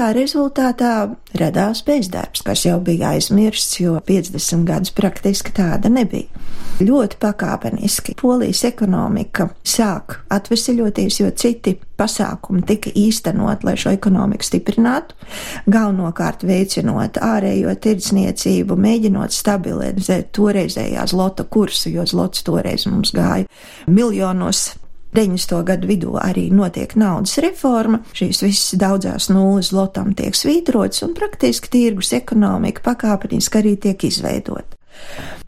Tā 0.00 0.14
rezultātā 0.16 1.10
radās 1.36 1.82
bezdarbs, 1.84 2.40
kas 2.46 2.62
jau 2.64 2.78
bija 2.80 3.10
aizmirsts, 3.12 3.82
jo 3.82 3.98
50 4.06 4.64
gadus 4.64 4.94
praktiski 4.96 5.52
tāda 5.52 5.90
nebija. 5.92 6.40
Ļoti 6.80 7.18
pakāpeniski 7.20 8.14
polijas 8.16 8.62
ekonomika 8.64 9.50
sāk 9.60 10.22
atvesaļoties, 10.32 11.20
jo 11.20 11.28
citi 11.36 11.74
pasākumi 12.00 12.64
tika 12.64 12.94
īstenot, 12.96 13.60
lai 13.68 13.76
šo 13.76 13.92
ekonomiku 13.92 14.48
stiprinātu, 14.48 15.20
galvenokārt 15.68 16.48
veicinot 16.48 17.20
ārējo 17.20 17.76
tirdzniecību, 17.84 18.80
mēģinot 18.80 19.36
stabilizēt 19.36 20.32
toreizējā 20.32 21.04
zlota 21.12 21.44
kursu, 21.44 21.92
jo 21.92 22.08
zlots 22.08 22.48
toreiz 22.48 22.88
mums 22.88 23.12
gāja 23.12 23.44
miljonos 23.84 24.70
90. 25.14 25.62
gadu 25.66 25.88
vidū 25.90 26.16
arī 26.22 26.48
notiek 26.54 26.94
naudas 26.98 27.38
reforma, 27.42 28.02
šīs 28.14 28.44
visas 28.46 28.78
daudzās 28.78 29.30
nulles 29.32 29.72
lotam 29.74 30.14
tiek 30.14 30.36
svītrotas 30.38 31.02
un 31.06 31.16
praktiski 31.18 31.72
tirgus 31.72 32.12
ekonomika 32.16 32.84
pakāpeniski 32.90 33.62
arī 33.62 33.76
tiek 33.88 34.10
izveidota. 34.10 34.79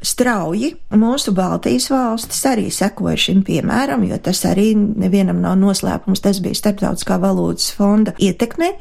Strauji 0.02 0.72
mūsu 0.98 1.30
Baltijas 1.34 1.86
valstis 1.92 2.40
arī 2.50 2.66
sekoja 2.74 3.14
šim 3.22 3.44
piemēram, 3.46 4.02
jo 4.08 4.16
tas 4.22 4.40
arī 4.50 4.72
nevienam 4.74 5.38
nav 5.44 5.54
noslēpums. 5.60 6.22
Tas 6.24 6.40
bija 6.42 6.58
Startautiskā 6.58 7.20
valūtas 7.22 7.68
fonda 7.76 8.14
ietekme. 8.18 8.72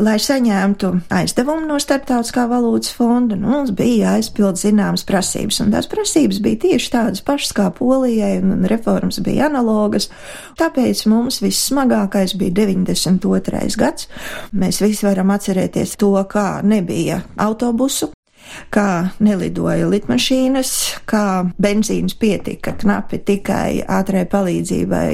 Lai 0.00 0.16
saņemtu 0.22 0.92
aizdevumu 1.12 1.68
no 1.68 1.76
Startautiskā 1.82 2.46
valūtas 2.48 2.94
fonda, 2.96 3.36
nu, 3.36 3.50
mums 3.52 3.74
bija 3.76 4.14
jāizpild 4.14 4.60
zināmas 4.60 5.04
prasības, 5.08 5.60
un 5.64 5.74
tās 5.74 5.88
prasības 5.90 6.40
bija 6.44 6.62
tieši 6.64 6.92
tādas 6.94 7.24
pašas 7.26 7.52
kā 7.56 7.68
Polijai, 7.76 8.38
un 8.40 8.64
reformas 8.70 9.20
bija 9.24 9.50
analogas. 9.50 10.08
Tāpēc 10.60 11.04
mums 11.12 11.42
vissmagākais 11.44 12.38
bija 12.40 12.56
92. 12.62 13.76
gads. 13.80 14.08
Mēs 14.56 14.80
visi 14.80 15.04
varam 15.06 15.34
atcerēties 15.36 15.98
to, 16.00 16.14
kā 16.30 16.48
nebija 16.64 17.20
autobusu, 17.40 18.10
kā 18.74 19.10
nelidoja 19.22 19.88
litmašīnas, 19.90 20.72
kā 21.10 21.24
benzīns 21.60 22.16
pietika 22.20 22.74
knapi 22.80 23.20
tikai 23.26 23.82
ātrai 23.86 24.24
palīdzībai, 24.30 25.12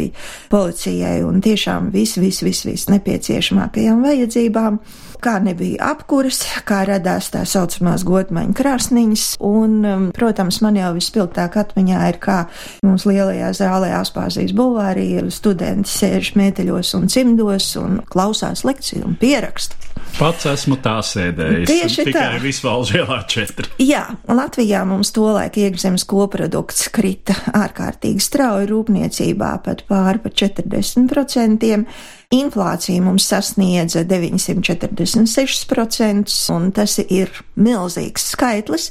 policijai 0.53 1.19
un 1.27 1.43
tiešām 1.45 1.91
viss, 1.95 2.21
viss, 2.21 2.45
viss, 2.47 2.67
viss 2.69 2.91
nepieciešamākajām 2.93 4.05
vajadzībām 4.07 4.81
kā 5.23 5.37
nebija 5.43 5.91
apkuras, 5.93 6.43
kā 6.69 6.83
radās 6.89 7.31
tā 7.35 7.43
saucamās 7.49 8.05
godmaņa 8.07 8.57
krāsniņas, 8.57 9.25
un, 9.45 9.79
um, 9.85 10.07
protams, 10.17 10.61
man 10.65 10.79
jau 10.79 10.93
vispilgtāk 10.97 11.59
atmiņā 11.63 12.03
ir, 12.13 12.21
kā 12.23 12.39
mums 12.87 13.07
lielajā 13.09 13.53
zālē 13.57 13.93
Aspāzijas 14.01 14.55
bulvārī 14.57 15.09
ir 15.21 15.33
studenti 15.35 15.91
sēž 15.93 16.35
mēteļos 16.39 16.95
un 16.99 17.11
cimdos 17.13 17.73
un 17.81 18.01
klausās 18.13 18.65
lekciju 18.69 19.07
un 19.09 19.19
pierakstu. 19.21 19.86
Pats 20.17 20.47
esmu 20.49 20.79
tā 20.81 20.95
sēdējis. 21.05 21.69
Tieši 21.69 22.05
tikai 22.09 22.37
tā. 22.37 22.39
Visvalžu 22.41 23.03
ielā 23.03 23.19
četri. 23.29 23.69
Jā, 23.85 24.17
Latvijā 24.33 24.81
mums 24.89 25.11
tolaik 25.13 25.59
iekšzemes 25.61 26.07
koprodukts 26.09 26.87
krita 26.95 27.35
ārkārtīgi 27.53 28.25
strauji 28.25 28.71
rūpniecībā 28.71 29.51
pat 29.67 29.83
pāri 29.91 30.23
par 30.25 30.33
40%. 30.33 31.85
Inflācija 32.35 32.99
mums 33.05 33.23
sasniedza 33.31 34.01
946%, 34.09 36.33
un 36.57 36.73
tas 36.75 36.97
ir 37.05 37.31
milzīgs 37.55 38.25
skaitlis, 38.33 38.89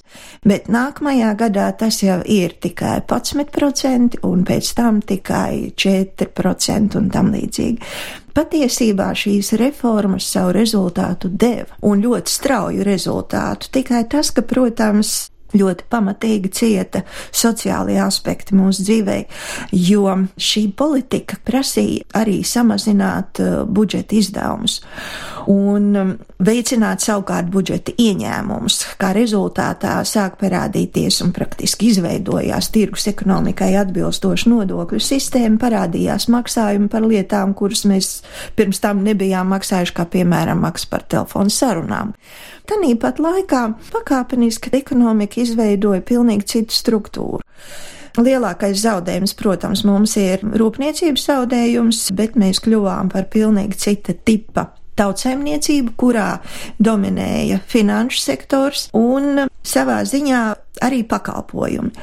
bet 0.47 0.69
nākamajā 0.71 1.33
gadā 1.41 1.65
tas 1.75 1.99
jau 2.05 2.21
ir 2.23 2.55
tikai 2.63 3.01
11%, 3.01 4.23
un 4.23 4.45
pēc 4.47 4.65
tam 4.77 5.01
tikai 5.03 5.73
4% 5.73 6.95
un 7.01 7.09
tam 7.11 7.33
līdzīgi. 7.33 7.79
Patiesībā 8.35 9.13
šīs 9.15 9.53
reformas 9.59 10.25
savu 10.27 10.51
rezultātu 10.57 11.29
deva, 11.31 11.77
un 11.87 12.03
ļoti 12.03 12.33
strauju 12.33 12.83
rezultātu. 12.83 13.69
Tikai 13.77 14.01
tas, 14.11 14.33
ka, 14.35 14.43
protams, 14.43 15.29
ļoti 15.55 15.85
pamatīgi 15.91 16.51
cieta 16.51 17.05
sociālie 17.31 17.95
aspekti 18.03 18.57
mūsu 18.57 18.83
dzīvē, 18.89 19.17
jo 19.87 20.17
šī 20.35 20.65
politika 20.77 21.39
prasīja 21.47 22.09
arī 22.19 22.41
samazināt 22.43 23.39
uh, 23.39 23.61
budžeta 23.63 24.19
izdevumus 24.19 24.81
un 25.51 25.95
um, 25.95 26.11
veicināt 26.45 27.03
savukārt 27.03 27.49
budžeta 27.53 27.93
ieņēmumus. 28.01 28.77
Kā 29.01 29.11
rezultātā 29.15 29.97
sāk 30.07 30.37
parādīties 30.41 31.21
un 31.25 31.31
praktiski 31.35 31.91
izveidojās 31.91 32.69
tirgus 32.73 33.07
ekonomikai 33.11 33.73
atbilstoša 33.79 34.51
nodokļu 34.51 35.01
sistēma, 35.03 35.59
parādījās 35.61 36.27
maksājumi 36.33 36.89
par 36.91 37.07
lietām, 37.07 37.55
kuras 37.57 37.85
mēs 37.89 38.11
pirms 38.57 38.81
tam 38.83 39.03
nebijām 39.05 39.51
maksājuši, 39.53 39.95
kā 39.95 40.07
piemēram 40.17 40.63
maksa 40.65 40.91
par 40.91 41.05
telefonu 41.09 41.53
sarunām. 41.53 42.15
Tanīpat 42.69 43.21
laikā 43.21 43.65
pakāpeniski 43.93 44.73
ekonomika 44.79 45.41
izveidoja 45.43 46.01
pilnīgi 46.05 46.49
citu 46.55 46.75
struktūru. 46.75 47.43
Lielākais 48.15 48.79
zaudējums, 48.79 49.33
protams, 49.35 49.83
mums 49.83 50.15
ir 50.21 50.39
rūpniecības 50.39 51.27
zaudējums, 51.27 51.99
bet 52.15 52.39
mēs 52.39 52.63
kļuvām 52.63 53.11
par 53.11 53.27
pilnīgi 53.33 53.75
cita 53.81 54.15
tipa 54.15 54.69
tautsēmniecību, 54.99 55.95
kurā 55.99 56.29
dominēja 56.79 57.61
finanšu 57.67 58.21
sektors 58.21 58.87
un 58.95 59.45
savā 59.65 60.01
ziņā 60.07 60.41
arī 60.85 61.03
pakalpojumi 61.07 61.93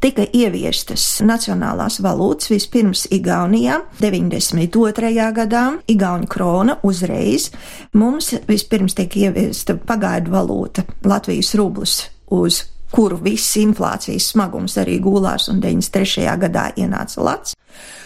tika 0.00 0.24
ieviestas 0.32 1.20
nacionālās 1.24 2.00
valūtas 2.02 2.50
vispirms 2.50 3.04
Igaunijā 3.12 3.80
92. 4.00 5.12
gadā, 5.36 5.64
Igauņu 5.92 6.28
krona 6.30 6.78
uzreiz. 6.86 7.50
Mums 7.92 8.32
vispirms 8.48 8.96
tika 8.96 9.26
ieviesta 9.26 9.76
pagaidu 9.76 10.32
valūta 10.32 10.86
Latvijas 11.04 11.52
rublis 11.58 12.00
uz 12.32 12.64
kuru 12.90 13.18
viss 13.22 13.56
inflācijas 13.60 14.30
smagums 14.32 14.76
arī 14.80 14.98
gulās, 15.02 15.48
un 15.52 15.60
93. 15.62 16.26
gadā 16.44 16.70
ienāca 16.80 17.24
Lats. 17.24 17.56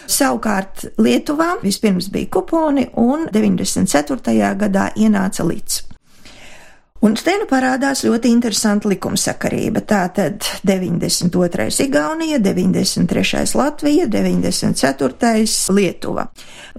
Savukārt 0.05 0.85
Lietuvā 1.01 1.55
vispirms 1.63 2.11
bija 2.13 2.29
kuponi, 2.37 2.87
un 3.01 3.25
94. 3.33 4.53
gadā 4.61 4.91
ienāca 4.95 5.47
līdz. 5.47 5.84
Un 7.05 7.13
te 7.13 7.35
nu 7.37 7.45
parādās 7.45 7.99
ļoti 8.01 8.31
interesanta 8.33 8.89
likumsakarība. 8.89 9.83
Tātad 9.85 10.41
92. 10.65 11.67
Igaunija, 11.85 12.39
93. 12.41 13.43
Latvija, 13.53 14.07
94. 14.09 15.43
Lietuva. 15.77 16.23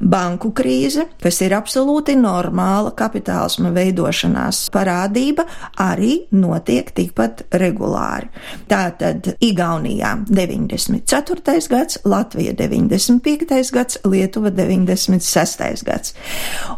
Banku 0.03 0.51
krīze, 0.51 1.05
kas 1.23 1.39
ir 1.47 1.55
absolūti 1.55 2.17
normāla 2.19 2.91
kapitālisma 2.99 3.71
veidošanās 3.77 4.65
parādība, 4.75 5.45
arī 5.79 6.27
notiek 6.35 6.91
tikpat 6.97 7.45
regulāri. 7.63 8.27
Tātad 8.67 9.31
Igaunijā 9.39 10.11
94. 10.27 11.71
gads, 11.71 12.01
Latvija 12.03 12.57
95. 12.59 13.71
gads, 13.79 14.03
Lietuva 14.03 14.51
96. 14.51 15.87
gads. 15.87 16.19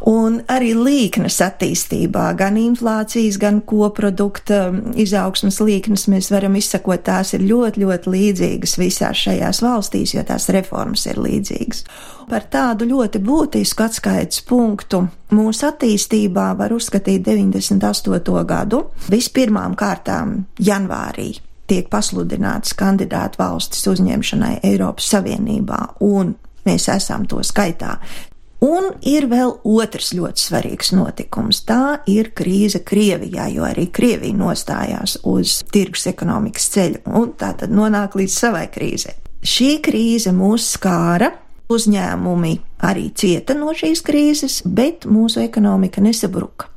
Un 0.05 0.43
arī 0.53 0.77
līknes 0.77 1.41
attīstībā, 1.49 2.29
gan 2.37 2.61
inflācijas, 2.61 3.38
gan 3.41 3.61
koprodukta 3.67 4.69
izaugsmas 4.99 5.61
līknes 5.65 6.07
mēs 6.13 6.31
varam 6.33 6.57
izsakot, 6.59 7.03
tās 7.07 7.35
ir 7.37 7.45
ļoti, 7.49 7.85
ļoti 7.85 8.13
līdzīgas 8.15 8.77
visās 8.81 9.25
šajās 9.27 9.63
valstīs, 9.65 10.15
jo 10.15 10.25
tās 10.27 10.49
reformas 10.55 11.07
ir 11.09 11.21
līdzīgas. 11.23 11.85
Par 12.29 12.45
tādu 12.53 12.89
ļoti 12.91 13.23
būtisku 13.25 13.87
atskaites 13.87 14.43
punktu 14.49 15.07
mūsu 15.33 15.69
attīstībā 15.71 16.51
var 16.59 16.75
uzskatīt 16.77 17.25
98. 17.27 18.45
gadu. 18.49 18.83
Vispirmām 19.09 19.77
kārtām 19.79 20.43
janvārī 20.61 21.31
tiek 21.69 21.89
pasludināts 21.93 22.75
kandidātu 22.79 23.41
valstis 23.43 23.87
uzņemšanai 23.91 24.59
Eiropas 24.65 25.09
Savienībā, 25.13 25.81
un 26.05 26.35
mēs 26.69 26.89
esam 26.93 27.27
to 27.29 27.43
skaitā. 27.45 27.97
Un 28.65 28.89
ir 29.07 29.29
vēl 29.31 29.53
otrs 29.71 30.11
ļoti 30.19 30.43
svarīgs 30.43 30.91
notikums. 30.97 31.61
Tā 31.69 32.01
ir 32.11 32.33
krīze 32.35 32.81
Krievijā, 32.83 33.47
jo 33.55 33.63
arī 33.69 33.87
Krievija 33.95 34.35
nostājās 34.35 35.21
uz 35.31 35.61
tirgus 35.71 36.09
ekonomikas 36.11 36.67
ceļu 36.75 37.05
un 37.21 37.37
tā 37.39 37.53
tad 37.61 37.71
nonāk 37.71 38.19
līdz 38.19 38.35
savai 38.35 38.67
krīzē. 38.75 39.15
Šī 39.47 39.77
krīze 39.87 40.35
mūs 40.35 40.73
skāra, 40.75 41.31
uzņēmumi 41.71 42.57
arī 42.89 43.13
cieta 43.15 43.55
no 43.55 43.71
šīs 43.77 44.03
krīzes, 44.03 44.63
bet 44.67 45.07
mūsu 45.07 45.45
ekonomika 45.45 46.03
nesabruka. 46.03 46.73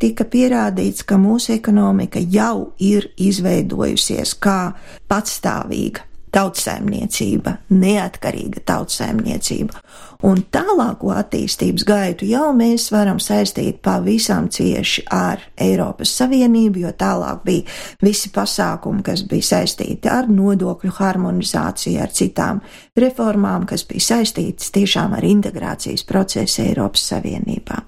Tika 0.00 0.24
pierādīts, 0.24 1.04
ka 1.04 1.18
mūsu 1.20 1.52
ekonomika 1.52 2.22
jau 2.32 2.70
ir 2.80 3.10
izveidojusies 3.20 4.38
kā 4.40 4.72
patstāvīga 5.10 6.08
tautsēmniecība, 6.34 7.56
neatkarīga 7.74 8.62
tautsēmniecība. 8.68 9.82
Un 10.26 10.42
tālāko 10.52 11.14
attīstības 11.16 11.86
gaitu 11.88 12.26
jau 12.28 12.50
mēs 12.56 12.90
varam 12.92 13.16
saistīt 13.22 13.78
pavisam 13.84 14.50
cieši 14.52 15.06
ar 15.16 15.40
Eiropas 15.56 16.12
Savienību, 16.20 16.82
jo 16.84 16.92
tālāk 16.92 17.40
bija 17.46 17.78
visi 18.04 18.28
pasākumi, 18.34 19.00
kas 19.06 19.24
bija 19.30 19.48
saistīti 19.54 20.12
ar 20.12 20.28
nodokļu 20.28 20.92
harmonizāciju, 20.98 22.02
ar 22.04 22.12
citām 22.12 22.60
reformām, 23.00 23.64
kas 23.70 23.86
bija 23.88 24.10
saistītas 24.10 24.72
tiešām 24.76 25.16
ar 25.16 25.24
integrācijas 25.24 26.04
procesu 26.04 26.66
Eiropas 26.68 27.08
Savienībā. 27.14 27.80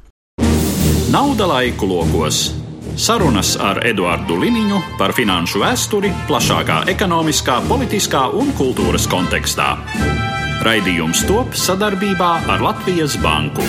Nauda 1.12 1.44
laiku 1.50 1.84
logos 1.90 2.46
Sarunas 2.92 3.54
ar 3.56 3.78
Eduardu 3.88 4.36
Liniņu 4.36 4.78
par 4.98 5.14
finanšu 5.16 5.62
vēsturi 5.62 6.10
plašākā 6.28 6.82
ekonomiskā, 6.92 7.54
politiskā 7.64 8.26
un 8.36 8.52
kultūras 8.58 9.06
kontekstā. 9.08 9.70
Raidījums 10.60 11.22
top 11.24 11.56
sadarbībā 11.56 12.28
ar 12.52 12.60
Latvijas 12.60 13.16
Banku. 13.22 13.64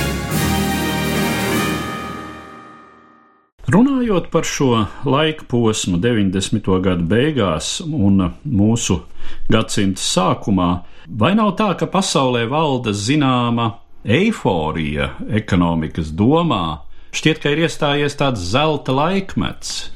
Runājot 3.71 4.27
par 4.29 4.43
šo 4.43 4.83
laika 5.07 5.47
posmu, 5.47 5.97
90. 6.03 6.67
gadu 6.83 7.07
beigās 7.07 7.77
un 7.79 8.27
mūsu 8.43 8.99
gadsimta 9.47 10.03
sākumā, 10.03 10.71
vai 11.07 11.31
nav 11.39 11.55
tā, 11.55 11.71
ka 11.79 11.87
pasaulē 11.87 12.43
valda 12.51 12.91
zināma 12.91 13.71
eiforija 14.03 15.13
ekonomikas 15.31 16.11
domā, 16.11 16.82
šķiet, 17.13 17.41
ka 17.43 17.53
ir 17.53 17.65
iestājies 17.65 18.17
tāds 18.19 18.43
zelta 18.53 18.95
laikmets. 18.95 19.89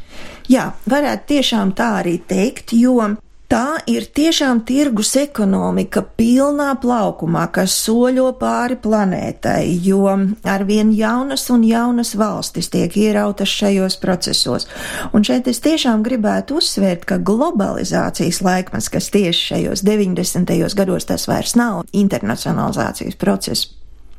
Jā, 0.48 0.72
varētu 0.88 1.34
tiešām 1.36 1.74
tā 1.76 1.98
arī 2.02 2.18
teikt, 2.24 2.72
jo 2.78 3.02
Tā 3.48 3.78
ir 3.88 4.04
tiešām 4.12 4.66
tirgus 4.68 5.14
ekonomika 5.16 6.02
pilnā 6.20 6.74
plaukumā, 6.84 7.46
kas 7.56 7.78
soļo 7.80 8.34
pāri 8.36 8.76
planētai, 8.84 9.62
jo 9.86 10.02
arvien 10.44 10.92
jaunas 10.92 11.46
un 11.56 11.64
jaunas 11.64 12.12
valstis 12.20 12.68
tiek 12.74 12.92
ierautas 13.00 13.48
šajos 13.48 13.96
procesos. 14.04 14.68
Un 15.16 15.24
šeit 15.24 15.48
es 15.48 15.64
tiešām 15.64 16.04
gribētu 16.04 16.60
uzsvērt, 16.60 17.08
ka 17.08 17.22
globalizācijas 17.24 18.42
laikmets, 18.44 18.92
kas 18.92 19.08
tieši 19.16 19.54
šajos 19.54 19.86
90. 19.88 20.52
gados 20.76 21.08
tas 21.08 21.30
vairs 21.32 21.56
nav 21.56 21.86
internacionalizācijas 21.96 23.16
process, 23.16 23.72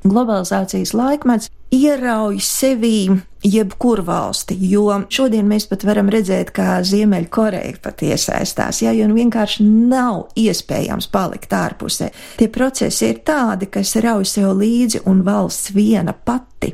globalizācijas 0.08 0.96
laikmets 0.96 1.52
ierauj 1.74 2.38
sevī 2.40 3.08
jebkuru 3.44 4.02
valsti, 4.02 4.56
jo 4.70 4.88
šodien 5.12 5.46
mēs 5.46 5.68
pat 5.70 5.84
varam 5.86 6.08
redzēt, 6.10 6.50
kā 6.54 6.80
Ziemeļkoreja 6.82 7.78
pat 7.82 8.02
iesaistās, 8.02 8.82
ja, 8.82 8.92
jo 8.96 9.06
nu 9.08 9.14
vienkārši 9.18 9.64
nav 9.64 10.32
iespējams 10.38 11.10
palikt 11.12 11.54
ārpusē. 11.54 12.10
Tie 12.40 12.48
procesi 12.52 13.12
ir 13.12 13.22
tādi, 13.26 13.70
kas 13.70 13.94
rauj 14.02 14.26
sev 14.32 14.56
līdzi, 14.58 15.04
un 15.06 15.22
valsts 15.26 15.72
viena 15.76 16.12
pati 16.12 16.72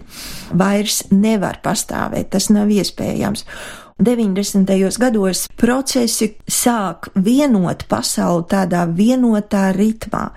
vairs 0.57 1.03
nevar 1.13 1.61
pastāvēt, 1.65 2.33
tas 2.33 2.49
nav 2.55 2.73
iespējams. 2.73 3.45
90. 3.99 4.99
gados 4.99 5.45
procesi 5.55 6.27
sāk 6.51 7.13
vienot 7.15 7.85
pasauli 7.87 8.43
tādā 8.51 8.81
vienotā 8.91 9.69
ritmā. 9.71 10.33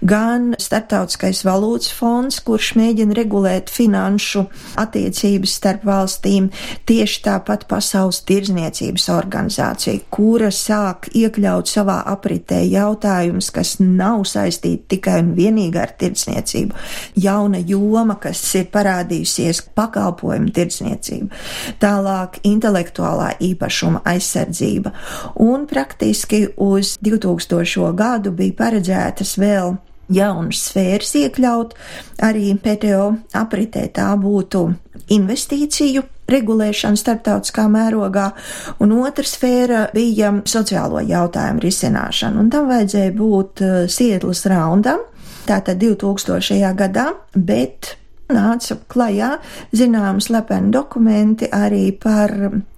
Gan 0.00 0.54
Startautiskais 0.56 1.42
valūtas 1.44 1.90
fonds, 1.92 2.38
kurš 2.40 2.70
mēģina 2.80 3.12
regulēt 3.18 3.68
finanšu 3.68 4.46
attiecības 4.80 5.56
starp 5.58 5.84
valstīm, 5.84 6.48
tieši 6.88 7.20
tāpat 7.26 7.66
Pasaules 7.68 8.22
tirzniecības 8.24 9.04
organizācija, 9.12 10.06
kura 10.08 10.48
sāk 10.48 11.10
iekļaut 11.12 11.68
savā 11.68 11.98
apritē 12.14 12.62
jautājumus, 12.64 13.52
kas 13.52 13.74
nav 13.82 14.24
saistīti 14.24 14.96
tikai 14.96 15.18
un 15.20 15.34
vienīgi 15.36 15.82
ar 15.84 15.92
tirdzniecību. 16.00 16.80
Jauna 17.20 17.60
joma, 17.60 18.16
kas 18.16 18.40
ir 18.56 18.72
parādījusies 18.72 19.66
pakalpojumu 19.76 20.48
tirdzniecība. 20.56 21.44
Tālāk 21.84 22.40
intelektuāla 22.48 23.11
intelektuālā 23.12 23.36
īpašuma 23.40 24.02
aizsardzība, 24.04 24.92
un 25.36 25.66
praktiski 25.66 26.48
uz 26.56 26.98
2000. 27.02 27.94
gadu 27.94 28.32
bija 28.32 28.54
paredzētas 28.56 29.38
vēl 29.38 29.76
jaunas 30.08 30.68
sfēras 30.68 31.14
iekļaut, 31.14 31.74
arī 32.20 32.54
PTO 32.56 33.16
apritē 33.34 33.88
tā 33.92 34.16
būtu 34.16 34.74
investīciju 35.08 36.02
regulēšana 36.28 36.96
starptautiskā 36.96 37.68
mērogā, 37.68 38.32
un 38.80 38.92
otra 39.02 39.24
sfēra 39.24 39.88
bija 39.94 40.32
sociālo 40.44 41.00
jautājumu 41.00 41.60
risināšana, 41.60 42.40
un 42.40 42.50
tam 42.50 42.68
vajadzēja 42.68 43.12
būt 43.16 43.62
uh, 43.62 43.88
Sietlas 43.88 44.46
raundam, 44.46 45.00
tātad 45.46 45.80
2000. 45.80 46.74
gadā, 46.76 47.12
bet 47.34 47.96
nāca 48.34 48.78
klajā 48.92 49.36
zināmas 49.76 50.30
slepeni 50.30 50.72
dokumenti 50.74 51.50
arī 51.52 51.90
par 52.00 52.32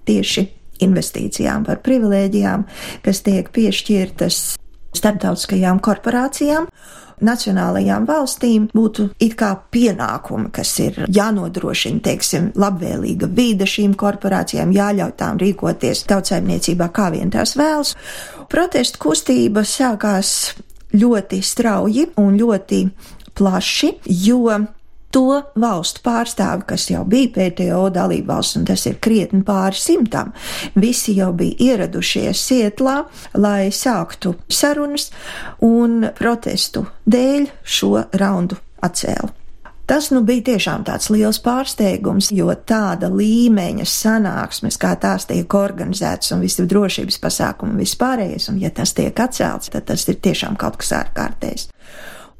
tieši 0.05 0.45
investīcijām, 0.85 1.65
par 1.67 1.81
privilēģijām, 1.85 2.67
kas 3.05 3.23
tiek 3.25 3.49
piešķirtas 3.55 4.43
starptautiskajām 4.95 5.81
korporācijām. 5.83 6.69
Nacionālajām 7.25 8.03
valstīm 8.09 8.65
būtu 8.75 9.05
it 9.23 9.37
kā 9.39 9.53
pienākumi, 9.71 10.49
kas 10.51 10.73
ir 10.83 10.97
jānodrošina, 11.15 12.01
teiksim, 12.03 12.49
labvēlīga 12.59 13.29
vīda 13.31 13.67
šīm 13.71 13.93
korporācijām, 13.99 14.73
jāļauj 14.75 15.13
tām 15.21 15.39
rīkoties 15.39 16.03
tautsēmniecībā, 16.11 16.89
kā 16.91 17.07
vien 17.15 17.31
tās 17.31 17.55
vēlas. 17.55 17.95
Protestu 18.51 18.99
kustība 19.07 19.63
sākās 19.63 20.57
ļoti 20.95 21.39
strauji 21.39 22.09
un 22.19 22.35
ļoti 22.39 22.81
plaši, 23.35 23.93
jo 24.27 24.59
to 25.15 25.39
valstu 25.61 26.03
pārstāvi, 26.03 26.65
kas 26.67 26.89
jau 26.91 27.05
bija 27.07 27.31
PTO 27.37 27.85
dalībvalsts, 27.95 28.59
un 28.59 28.67
tas 28.67 28.83
ir 28.89 28.97
krietni 29.03 29.45
pāri 29.47 29.79
simtam, 29.79 30.33
visi 30.75 31.15
jau 31.15 31.31
bija 31.37 31.55
ieradušies 31.69 32.41
Sietlā, 32.49 32.97
lai 33.39 33.69
sāktu 33.71 34.35
sarunas 34.51 35.09
un 35.63 36.09
protestu 36.19 36.85
dēļ 37.07 37.47
šo 37.63 37.95
raundu 38.19 38.59
atcēlu. 38.83 39.31
Tas 39.85 40.09
nu 40.09 40.23
bija 40.25 40.41
tiešām 40.47 40.81
tāds 40.87 41.11
liels 41.13 41.37
pārsteigums, 41.45 42.31
jo 42.33 42.49
tāda 42.67 43.05
līmeņa 43.13 43.85
sanāksmes, 43.85 44.79
kā 44.81 44.95
tās 44.97 45.27
tiek 45.29 45.55
organizētas 45.55 46.33
un 46.33 46.41
visi 46.41 46.65
drošības 46.65 47.19
pasākumi 47.21 47.77
vispārējais, 47.83 48.49
un 48.49 48.57
ja 48.63 48.73
tas 48.73 48.95
tiek 48.97 49.13
atcelts, 49.13 49.69
tad 49.69 49.85
tas 49.91 50.07
ir 50.09 50.17
tiešām 50.25 50.57
kaut 50.57 50.81
kas 50.81 50.91
ārkārtējs. 51.03 51.69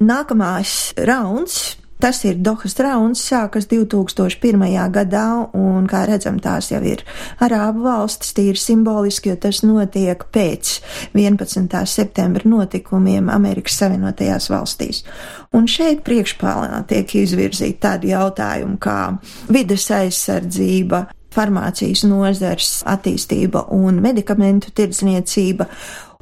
Nākamais 0.01 0.73
rauns 1.05 1.75
Tas 1.99 2.19
ir 2.27 2.41
Dohas 2.43 2.75
rauns, 2.83 3.21
sākas 3.23 3.69
2001. 3.71 4.65
gadā, 4.91 5.25
un, 5.55 5.87
kā 5.87 6.03
redzam, 6.09 6.41
tās 6.43 6.67
jau 6.73 6.81
ir 6.83 7.05
Arābu 7.43 7.85
valstis, 7.85 8.33
tīri 8.35 8.59
simboliski, 8.59 9.31
jo 9.31 9.37
tas 9.39 9.61
notiek 9.63 10.25
pēc 10.35 10.73
11. 11.15 11.79
septembra 11.87 12.51
notikumiem 12.51 13.31
Amerikas 13.31 13.79
Savienotajās 13.79 14.49
valstīs. 14.51 15.03
Un 15.55 15.69
šeit 15.71 16.03
priekšpālā 16.05 16.83
tiek 16.89 17.15
izvirzīti 17.23 17.79
tādi 17.87 18.11
jautājumi 18.11 18.75
kā 18.83 18.99
vides 19.47 19.87
aizsardzība, 19.95 21.05
farmācijas 21.35 22.05
nozars 22.07 22.79
attīstība 22.87 23.67
un 23.75 24.01
medikamentu 24.03 24.73
tirdzniecība. 24.75 25.67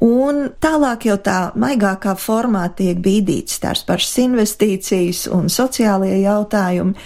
Un 0.04 0.48
tālāk 0.60 1.06
jau 1.08 1.16
tā 1.22 1.38
maigākā 1.58 2.16
formā 2.18 2.66
tiek 2.76 2.98
bīdīts 3.00 3.62
tās 3.62 3.84
pašas 3.86 4.18
investīcijas 4.24 5.24
un 5.32 5.46
sociālie 5.52 6.18
jautājumi. 6.24 6.98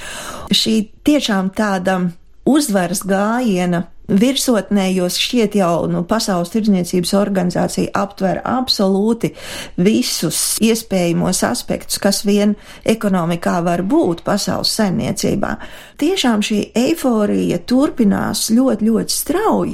Šī 0.56 0.74
tiešām 1.06 1.52
tāda 1.56 2.00
uzvaras 2.48 3.04
gājiena 3.06 3.84
virsotnējos 4.08 5.18
šķiet 5.20 5.58
jau 5.58 5.84
nu, 5.90 6.02
Pasaules 6.08 6.50
tirdzniecības 6.52 7.12
organizācija 7.18 7.92
aptver 7.98 8.40
absolūti 8.48 9.34
visus 9.76 10.56
iespējamos 10.64 11.42
aspektus, 11.44 12.00
kas 12.00 12.22
vien 12.24 12.56
ekonomikā 12.88 13.58
var 13.66 13.84
būt 13.84 14.24
pasaules 14.26 14.72
saimniecībā. 14.80 15.54
Tiešām 15.98 16.44
šī 16.46 16.56
eiforija 16.78 17.56
turpinās 17.66 18.44
ļoti, 18.54 18.86
ļoti 18.86 19.10
strauji, 19.10 19.72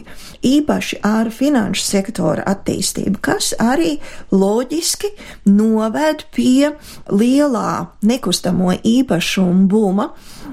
īpaši 0.49 1.03
ar 1.05 1.29
finanšu 1.29 1.83
sektora 1.85 2.47
attīstību, 2.49 3.19
kas 3.21 3.51
arī 3.61 3.99
loģiski 4.33 5.11
noved 5.53 6.23
pie 6.33 6.71
lielā 7.13 7.73
nekustamo 8.09 8.73
īpašumu 8.81 9.67
buma, 9.69 10.07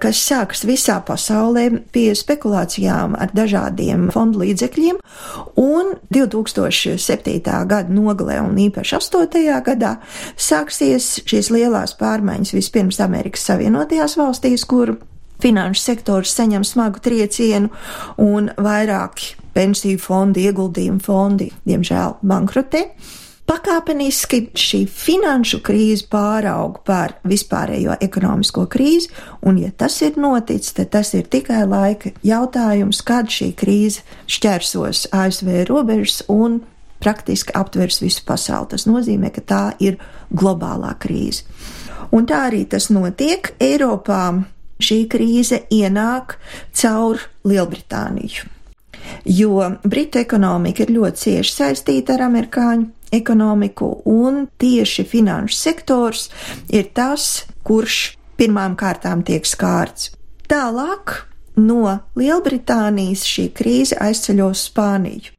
kas 0.03 0.19
sākas 0.25 0.65
visā 0.67 0.97
pasaulē 1.07 1.63
pie 1.95 2.09
spekulācijām 2.19 3.15
ar 3.15 3.31
dažādiem 3.31 4.09
fondu 4.11 4.41
līdzekļiem, 4.43 4.99
un 5.55 5.93
2007. 6.11 7.37
gada 7.45 7.87
nogalē 7.87 8.41
un 8.43 8.59
īpaši 8.65 8.97
8. 8.99 9.47
gadā 9.69 9.93
sāksies 10.35 11.21
šīs 11.23 11.53
lielās 11.55 11.95
pārmaiņas 11.95 12.53
vispirms 12.59 12.99
Amerikas 13.07 13.47
Savienotajās 13.47 14.17
valstīs, 14.19 14.67
kur 14.67 14.97
finanšu 15.41 15.81
sektors 15.81 16.35
saņem 16.37 16.65
smagu 16.67 17.01
triecienu 17.03 17.71
un 18.21 18.51
vairāki 18.57 19.35
pensiju 19.55 19.99
fondi, 19.99 20.45
ieguldījumu 20.47 21.01
fondi, 21.03 21.51
diemžēl, 21.67 22.19
bankrotē. 22.23 22.85
Pakāpeniski 23.51 24.45
šī 24.55 24.85
finanšu 24.87 25.59
krīze 25.65 26.05
pārauga 26.07 26.79
par 26.87 27.15
vispārējo 27.27 27.97
ekonomisko 27.99 28.63
krīzi, 28.71 29.09
un, 29.43 29.57
ja 29.59 29.73
tas 29.75 29.97
ir 30.05 30.15
noticis, 30.21 30.71
tad 30.77 30.93
tas 30.93 31.11
ir 31.17 31.25
tikai 31.27 31.65
laika 31.67 32.13
jautājums, 32.23 33.01
kad 33.03 33.27
šī 33.33 33.49
krīze 33.59 34.05
šķērsos 34.31 35.09
ASV 35.11 35.65
robežas 35.67 36.21
un 36.31 36.61
praktiski 37.01 37.51
aptvers 37.57 37.99
visu 37.99 38.23
pasauli. 38.27 38.71
Tas 38.75 38.87
nozīmē, 38.87 39.33
ka 39.35 39.43
tā 39.43 39.63
ir 39.83 39.99
globālā 40.31 40.93
krīze. 41.01 41.43
Un 42.15 42.27
tā 42.29 42.45
arī 42.51 42.63
tas 42.69 42.87
notiek. 42.93 43.51
Eiropā 43.59 44.23
šī 44.83 45.03
krīze 45.11 45.63
ienāk 45.73 46.37
caur 46.77 47.21
Lielbritāniju, 47.47 48.47
jo 49.25 49.69
Britu 49.83 50.21
ekonomika 50.21 50.85
ir 50.85 50.95
ļoti 50.95 51.23
cieši 51.25 51.55
saistīta 51.55 52.17
ar 52.17 52.27
amerikāņu 52.29 52.89
ekonomiku, 53.11 53.91
un 54.05 54.45
tieši 54.57 55.05
finanšu 55.07 55.57
sektors 55.57 56.29
ir 56.71 56.91
tas, 56.95 57.45
kurš 57.67 58.15
pirmām 58.39 58.77
kārtām 58.79 59.25
tiek 59.27 59.45
skārts. 59.45 60.11
Tālāk 60.49 61.17
no 61.59 61.97
Lielbritānijas 62.17 63.25
šī 63.27 63.49
krīze 63.55 63.99
aizceļos 64.01 64.67
Spāniju, 64.71 65.33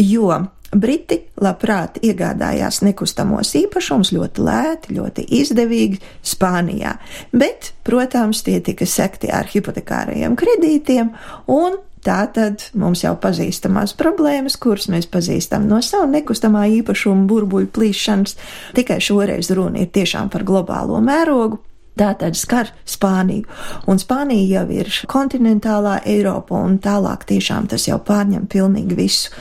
jo 0.00 0.32
Briti 0.76 1.22
labprāt 1.40 1.96
iegādājās 2.04 2.82
nekustamos 2.84 3.54
īpašumus 3.56 4.12
ļoti 4.12 4.44
lēti, 4.44 4.96
ļoti 4.98 5.24
izdevīgi 5.40 6.00
Spānijā, 6.20 6.98
bet, 7.32 7.72
protams, 7.88 8.42
tie 8.44 8.58
tika 8.64 8.84
sekti 8.84 9.32
ar 9.32 9.48
hipotekārajiem 9.48 10.36
kredītiem, 10.36 11.14
un 11.48 11.78
Tā 12.08 12.20
tad 12.30 12.62
mums 12.78 13.02
jau 13.02 13.10
pazīstamās 13.20 13.90
problēmas, 13.98 14.54
kuras 14.62 14.86
mēs 14.88 15.08
pazīstam 15.10 15.66
no 15.68 15.80
savu 15.82 16.06
nekustamā 16.12 16.62
īpašuma 16.78 17.26
burbuļu 17.28 17.68
plīšanas, 17.74 18.36
tikai 18.78 19.00
šoreiz 19.02 19.50
runa 19.50 19.82
ir 19.82 19.90
tiešām 19.92 20.30
par 20.32 20.46
globālo 20.46 21.00
mērogu. 21.04 21.58
Tā 21.98 22.12
tad 22.18 22.36
skar 22.38 22.70
Spāniju, 22.86 23.48
un 23.90 23.98
Spānija 23.98 24.60
jau 24.60 24.66
ir 24.78 24.90
kontinentālā 25.10 25.98
Eiropa, 26.06 26.60
un 26.62 26.78
tālāk 26.82 27.26
tiešām 27.26 27.66
tas 27.72 27.88
jau 27.88 27.98
pārņem 27.98 28.46
pilnīgi 28.50 28.98
visu. 28.98 29.32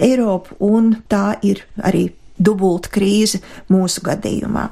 Eiropu, 0.00 0.56
un 0.64 0.94
tā 1.12 1.36
ir 1.44 1.60
arī 1.84 2.08
dubulta 2.38 2.92
krīze 2.92 3.42
mūsu 3.72 4.04
gadījumā. 4.06 4.68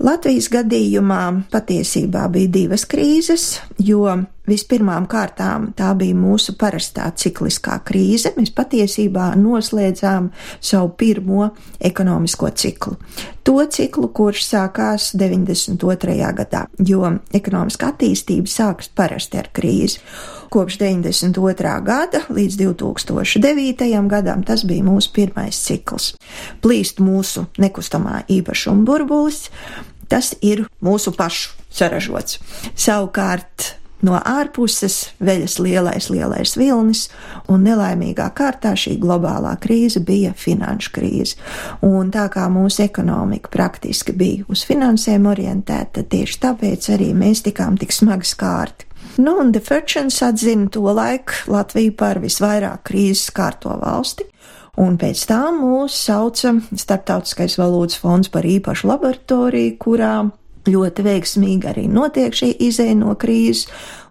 Latvijas 0.00 0.50
gadījumā 0.52 1.22
patiesībā 1.52 2.26
bija 2.32 2.52
divas 2.60 2.86
krīzes, 2.88 3.56
jo 3.78 4.18
Vispirmām 4.50 5.04
kārtām 5.06 5.68
tā 5.78 5.92
bija 5.94 6.16
mūsu 6.16 6.56
parastā 6.58 7.04
cikliskā 7.22 7.76
krīze. 7.86 8.32
Mēs 8.34 8.50
patiesībā 8.56 9.28
noslēdzām 9.38 10.30
savu 10.58 10.90
pirmo 10.98 11.50
ekonomisko 11.90 12.50
ciklu. 12.62 12.96
To 13.46 13.60
ciklu, 13.70 14.08
kurš 14.16 14.42
sākās 14.48 15.12
92. 15.20 16.16
gadā, 16.40 16.64
jo 16.82 17.12
ekonomiskā 17.36 17.92
attīstība 17.94 18.50
sākas 18.50 18.90
parasti 18.96 19.38
ar 19.38 19.52
krīzi. 19.54 20.00
Kopš 20.50 20.78
92. 20.78 21.82
gada 21.86 22.20
līdz 22.28 22.56
2009. 22.58 24.08
gadam 24.10 24.42
tas 24.42 24.64
bija 24.66 24.82
mūsu 24.82 25.12
pirmais 25.14 25.60
cikls. 25.62 26.16
Plīst 26.58 26.98
mūsu 26.98 27.44
nekustamā 27.62 28.24
īpašuma 28.26 28.82
burbulis, 28.82 29.44
tas 30.10 30.32
ir 30.42 30.64
mūsu 30.82 31.14
pašu 31.14 31.54
saražots. 31.70 32.40
Savukārt 32.74 33.76
No 34.00 34.16
ārpuses 34.16 35.10
veļas 35.20 35.58
lielais, 35.60 36.06
lielais 36.08 36.54
vilnis, 36.56 37.02
un 37.52 37.66
nelaimīgā 37.68 38.30
kārtā 38.32 38.72
šī 38.72 38.94
globālā 39.02 39.52
krīze 39.60 40.00
bija 40.00 40.32
finanšu 40.32 40.94
krīze. 40.94 41.36
Un 41.84 42.08
tā 42.14 42.24
kā 42.32 42.46
mūsu 42.48 42.86
ekonomika 42.86 43.52
praktiski 43.52 44.16
bija 44.16 44.48
uz 44.48 44.64
finansēm 44.68 45.28
orientēta, 45.28 46.06
tieši 46.08 46.40
tāpēc 46.46 46.88
arī 46.96 47.10
mēs 47.12 47.44
tikām 47.44 47.76
tik 47.80 47.92
smagi 47.92 48.32
skārti. 48.32 48.88
Nu, 49.16 49.36
un 49.40 49.52
Fortunes 49.62 50.22
atzina 50.22 50.68
to 50.68 50.80
laiku 50.80 51.50
Latviju 51.50 51.94
par 51.98 52.20
visvairāk 52.22 52.84
krīzes 52.86 53.32
kārto 53.34 53.74
valsti, 53.80 54.26
un 54.78 54.96
pēc 55.00 55.24
tam 55.26 55.62
mūs 55.64 55.96
sauca 56.06 56.54
Startautiskais 56.70 57.58
valūtas 57.58 57.98
fonds 58.00 58.30
par 58.30 58.46
īpašu 58.46 58.90
laboratoriju, 58.90 59.76
kurā 59.82 60.14
ļoti 60.70 61.04
veiksmīgi 61.04 61.70
arī 61.70 61.86
notiek 61.90 62.34
šī 62.36 62.52
izēja 62.68 62.96
no 63.00 63.14
krīzes. 63.18 63.66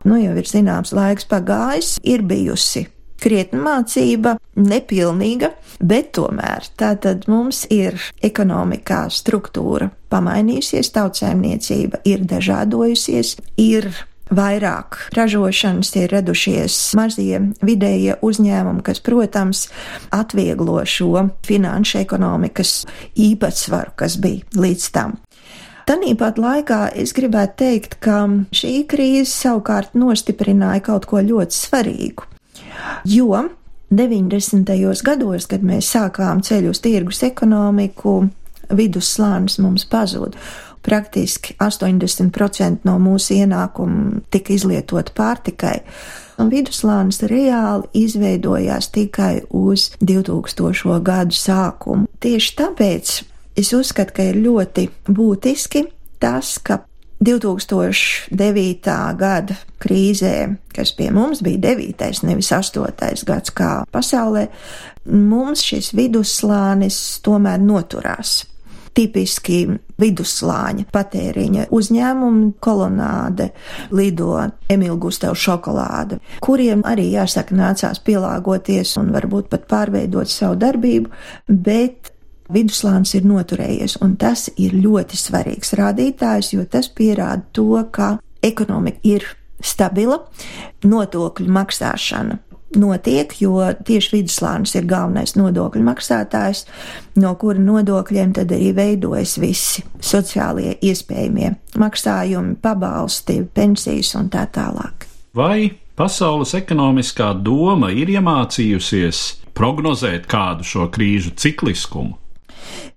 Nu, 0.07 0.19
jau 0.19 0.35
ir 0.39 0.47
zināms 0.47 0.93
laiks 0.95 1.27
pagājis, 1.29 1.97
ir 2.03 2.23
bijusi 2.27 2.87
krietna 3.19 3.59
mācība, 3.63 4.35
nepilnīga, 4.55 5.51
bet 5.83 6.13
tomēr 6.15 6.69
tātad 6.79 7.27
mums 7.31 7.65
ir 7.73 7.99
ekonomikā 8.23 9.05
struktūra 9.11 9.89
pamainījusies, 10.11 10.93
tautsēmniecība 10.95 12.01
ir 12.07 12.23
dažādojusies, 12.29 13.35
ir 13.59 13.91
vairāk 14.35 14.97
ražošanas, 15.17 15.91
ir 15.99 16.13
radušies 16.13 16.77
mazie 16.97 17.41
vidējie 17.65 18.19
uzņēmumi, 18.25 18.83
kas, 18.85 19.01
protams, 19.03 19.67
atvieglo 20.15 20.81
šo 20.85 21.27
finanšu 21.47 22.01
ekonomikas 22.03 22.83
īpatsvaru, 23.17 23.95
kas 23.99 24.19
bija 24.21 24.45
līdz 24.59 24.91
tam. 24.95 25.17
Tanīpat 25.89 26.37
laikā 26.37 26.81
es 27.01 27.15
gribētu 27.17 27.55
teikt, 27.63 27.95
ka 28.03 28.21
šī 28.53 28.83
krīze 28.89 29.31
savukārt 29.31 29.95
nostiprināja 29.97 30.83
kaut 30.85 31.07
ko 31.09 31.23
ļoti 31.25 31.57
svarīgu. 31.57 32.27
Jo 33.09 33.47
90. 33.89 34.69
gados, 35.01 35.47
kad 35.49 35.65
mēs 35.65 35.89
sākām 35.95 36.43
ceļu 36.45 36.75
uz 36.75 36.81
tirgus 36.83 37.23
ekonomiku, 37.25 38.19
vidusslānis 38.69 39.57
mums 39.63 39.87
pazuda. 39.89 40.37
Praktiski 40.85 41.57
80% 41.59 42.85
no 42.87 42.97
mūsu 43.03 43.35
ienākumu 43.41 44.21
tika 44.31 44.53
izlietot 44.55 45.11
pārtikai, 45.17 45.81
un 46.39 46.51
viduslānis 46.51 47.19
reāli 47.27 47.89
izveidojās 48.05 48.91
tikai 48.95 49.41
uz 49.49 49.89
2000. 49.99 51.01
gadu 51.03 51.35
sākumu. 51.35 52.07
Tieši 52.23 52.55
tāpēc 52.61 53.19
Es 53.59 53.73
uzskatu, 53.75 54.13
ka 54.15 54.23
ir 54.29 54.37
ļoti 54.39 54.85
būtiski 55.11 55.81
tas, 56.21 56.53
ka 56.63 56.77
2009. 57.19 58.93
gada 59.19 59.57
krīzē, 59.83 60.35
kas 60.75 60.93
pie 60.95 61.09
mums 61.11 61.41
bija 61.43 61.59
9. 61.73 62.23
nevis 62.29 62.53
8. 62.55 63.25
gads 63.27 63.51
kā 63.51 63.71
pasaulē, 63.91 64.45
mums 65.11 65.65
šis 65.67 65.91
vidusslānis 65.97 67.19
tomēr 67.25 67.59
noturās. 67.59 68.45
Tipiski 68.97 69.61
vidusslāņa 69.99 70.85
patēriņa 70.93 71.65
uzņēmumi, 71.75 72.51
kolonāde, 72.63 73.49
lido 73.95 74.35
Emīlu 74.71 74.99
Gustavu 75.05 75.37
šokolāde, 75.37 76.19
kuriem 76.45 76.85
arī 76.87 77.09
jāsaka 77.13 77.57
nācās 77.57 78.01
pielāgoties 78.05 78.95
un 79.01 79.11
varbūt 79.15 79.51
pat 79.51 79.67
pārveidot 79.71 80.31
savu 80.31 80.59
darbību, 80.61 81.11
bet 81.49 82.15
Vidusslānis 82.49 83.11
ir 83.13 83.27
noturējies, 83.29 83.99
un 84.01 84.15
tas 84.17 84.47
ir 84.57 84.73
ļoti 84.73 85.19
svarīgs 85.21 85.75
rādītājs, 85.77 86.55
jo 86.55 86.63
tas 86.65 86.89
pierāda 86.89 87.43
to, 87.53 87.75
ka 87.93 88.15
ekonomika 88.41 89.05
ir 89.05 89.27
stabila, 89.61 90.17
nodokļu 90.81 91.45
maksāšana 91.53 92.39
notiek, 92.77 93.33
jo 93.41 93.57
tieši 93.85 94.15
vidusslānis 94.17 94.75
ir 94.77 94.87
galvenais 94.89 95.35
nodokļu 95.39 95.83
maksātājs, 95.87 96.65
no 97.21 97.33
kura 97.41 97.61
nodokļiem 97.63 98.35
tad 98.37 98.53
arī 98.55 98.71
veidojas 98.77 99.37
visi 99.41 99.83
sociālie 100.01 100.75
iespējamie 100.85 101.53
maksājumi, 101.79 102.57
pabalsti, 102.61 103.41
pensijas 103.53 104.13
un 104.19 104.29
tā 104.33 104.45
tālāk. 104.53 105.07
Vai 105.35 105.71
pasaules 105.99 106.55
ekonomiskā 106.57 107.33
doma 107.43 107.91
ir 107.93 108.11
iemācījusies 108.15 109.23
prognozēt 109.57 110.29
kādu 110.29 110.65
šo 110.67 110.87
krīžu 110.93 111.35
cikliskumu? 111.37 112.15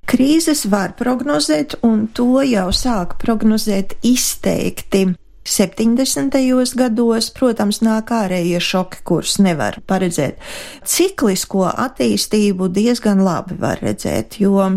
Krīzes 0.09 0.67
var 0.67 0.97
prognozēt, 0.99 1.77
un 1.87 2.09
to 2.11 2.43
jau 2.43 2.69
sāk 2.75 3.15
prognozēt 3.23 3.95
izteikti 4.03 5.07
70. 5.45 6.31
gados, 6.79 7.31
protams, 7.35 7.81
nāk 7.83 8.13
ārējie 8.15 8.61
šoki, 8.63 9.01
kurus 9.07 9.39
nevar 9.43 9.81
paredzēt. 9.91 10.39
Ciklisko 10.87 11.67
attīstību 11.71 12.69
diezgan 12.71 13.25
labi 13.27 13.57
var 13.59 13.83
redzēt, 13.83 14.39
jo 14.39 14.69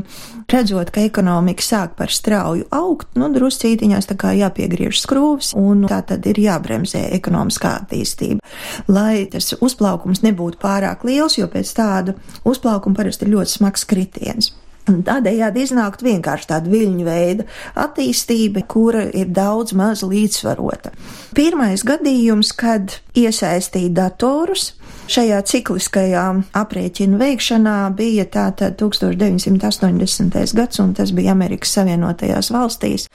redzot, 0.49 0.89
ka 0.89 1.05
ekonomika 1.05 1.61
sāk 1.61 1.95
par 1.99 2.09
strauju 2.09 2.65
augt, 2.73 3.13
nu, 3.19 3.29
druscītiņās 3.35 4.09
tā 4.09 4.17
kā 4.17 4.33
jāpiegriež 4.39 4.97
skrūvis, 5.03 5.53
un 5.59 5.85
tā 5.91 6.01
tad 6.09 6.25
ir 6.25 6.41
jābremzē 6.41 7.05
ekonomiskā 7.19 7.75
attīstība, 7.83 8.41
lai 8.89 9.27
tas 9.29 9.53
uzplaukums 9.59 10.25
nebūtu 10.25 10.61
pārāk 10.65 11.05
liels, 11.05 11.37
jo 11.37 11.49
pēc 11.51 11.77
tāda 11.77 12.17
uzplaukuma 12.45 12.97
parasti 12.97 13.27
ir 13.27 13.35
ļoti 13.37 13.59
smags 13.59 13.85
kritiens. 13.85 14.55
Un 14.91 15.01
tādējādi 15.05 15.63
iznākt 15.65 16.03
vienkārši 16.05 16.49
tāda 16.51 16.69
viļņu 16.69 17.05
veida 17.07 17.45
attīstība, 17.81 18.61
kura 18.69 19.07
ir 19.17 19.31
daudz 19.33 19.73
maz 19.77 20.03
līdzsvarota. 20.05 20.93
Pirmais 21.35 21.81
gadījums, 21.87 22.53
kad 22.53 22.99
iesaistīja 23.17 23.95
datorus, 24.03 24.73
Šajā 25.05 25.37
cikliskajā 25.45 26.23
aprēķinu 26.57 27.19
veikšanā 27.19 27.75
bija 27.93 28.23
tātad 28.25 28.73
1980. 28.79 30.55
gads, 30.57 30.79
un 30.81 30.95
tas 30.97 31.11
bija 31.13 31.35
Amerikas 31.35 31.75
Savienotajās 31.77 32.49
valstīs, 32.49 33.05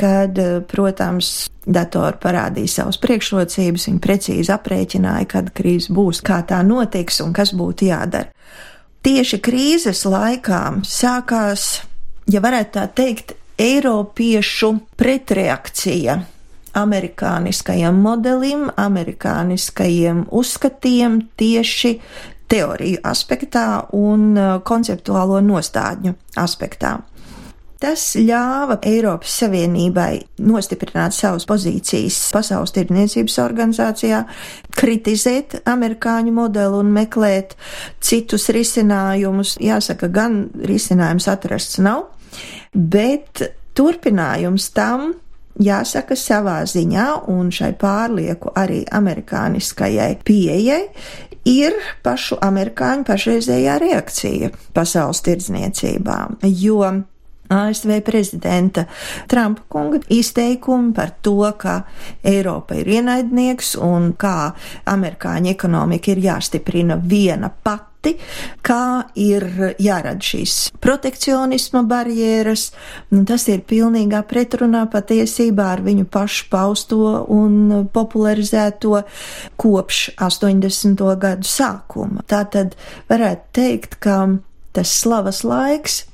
kad, 0.00 0.40
protams, 0.72 1.50
datori 1.68 2.16
parādīja 2.22 2.78
savas 2.78 3.00
priekšrocības, 3.04 3.90
viņi 3.90 4.00
precīzi 4.00 4.54
aprēķināja, 4.56 5.28
kad 5.28 5.52
krīze 5.52 5.92
būs, 5.92 6.22
kā 6.24 6.40
tā 6.48 6.62
notiks 6.64 7.20
un 7.20 7.36
kas 7.36 7.52
būtu 7.52 7.90
jādara 7.90 8.32
tieši 9.08 9.38
krīzes 9.40 10.02
laikā 10.04 10.62
sākās, 10.84 11.82
ja 12.28 12.42
varētu 12.44 12.74
tā 12.76 12.88
teikt, 12.92 13.36
Eiropiešu 13.58 14.68
pretreakcija 15.00 16.14
amerikāniskajam 16.78 17.96
modelim, 18.04 18.68
amerikāniskajiem 18.78 20.20
uzskatiem 20.30 21.16
tieši 21.40 21.96
teoriju 22.52 23.00
aspektā 23.02 23.64
un 23.98 24.28
uh, 24.36 24.60
konceptuālo 24.62 25.40
nostādņu 25.42 26.14
aspektā. 26.38 27.00
Tas 27.78 28.02
ļāva 28.18 28.80
Eiropas 28.90 29.36
Savienībai 29.38 30.24
nostiprināt 30.42 31.14
savas 31.14 31.44
pozīcijas 31.46 32.16
Pasaules 32.34 32.72
tirdzniecības 32.74 33.36
organizācijā, 33.44 34.24
kritizēt 34.74 35.60
amerikāņu 35.70 36.32
modeli 36.34 36.80
un 36.80 36.90
meklēt 36.96 37.54
citus 38.02 38.48
risinājumus. 38.54 39.54
Jāsaka, 39.62 40.10
gan 40.10 40.40
risinājums 40.58 41.28
atrasts 41.30 41.78
nav, 41.78 42.08
bet 42.74 43.44
turpinājums 43.78 44.72
tam 44.74 45.12
jāsaka 45.62 46.16
savā 46.18 46.56
ziņā, 46.66 47.06
un 47.30 47.52
šai 47.54 47.72
pārlieku 47.78 48.50
arī 48.58 48.80
amerikāniskajai 48.90 50.16
pieejai 50.26 50.80
ir 51.48 51.78
pašu 52.02 52.40
amerikāņu 52.42 53.06
pašreizējā 53.06 53.78
reakcija 53.84 54.50
pasaules 54.74 55.22
tirdzniecībā, 55.26 56.18
jo 56.42 56.82
ASV 57.48 58.00
prezidenta 58.04 58.84
Trumpa 59.28 59.62
kunga 59.68 60.00
izteikumi 60.08 60.92
par 60.94 61.10
to, 61.22 61.40
ka 61.56 61.82
Eiropa 62.24 62.76
ir 62.76 62.88
ienaidnieks 62.98 63.76
un 63.80 64.12
kā 64.20 64.52
amerikāņu 64.88 65.52
ekonomika 65.54 66.12
ir 66.12 66.20
jāstiprina 66.26 66.98
viena 67.00 67.48
pati, 67.48 68.14
kā 68.62 69.08
ir 69.16 69.46
jārada 69.80 70.22
šīs 70.24 70.56
protekcionisma 70.80 71.82
barjeras. 71.88 72.68
Nu, 73.10 73.24
tas 73.28 73.48
ir 73.48 73.64
pilnīgā 73.68 74.22
pretrunā 74.28 74.84
patiesībā 74.92 75.70
ar 75.72 75.82
viņu 75.86 76.04
pašu 76.12 76.50
pausto 76.52 77.00
un 77.32 77.88
popularizēto 77.92 79.02
kopš 79.56 80.04
80. 80.28 81.08
gadu 81.18 81.48
sākuma. 81.48 82.22
Tā 82.28 82.44
tad 82.52 82.76
varētu 83.08 83.50
teikt, 83.56 83.98
ka 84.04 84.20
tas 84.76 84.92
slavas 85.00 85.42
laiks 85.48 86.04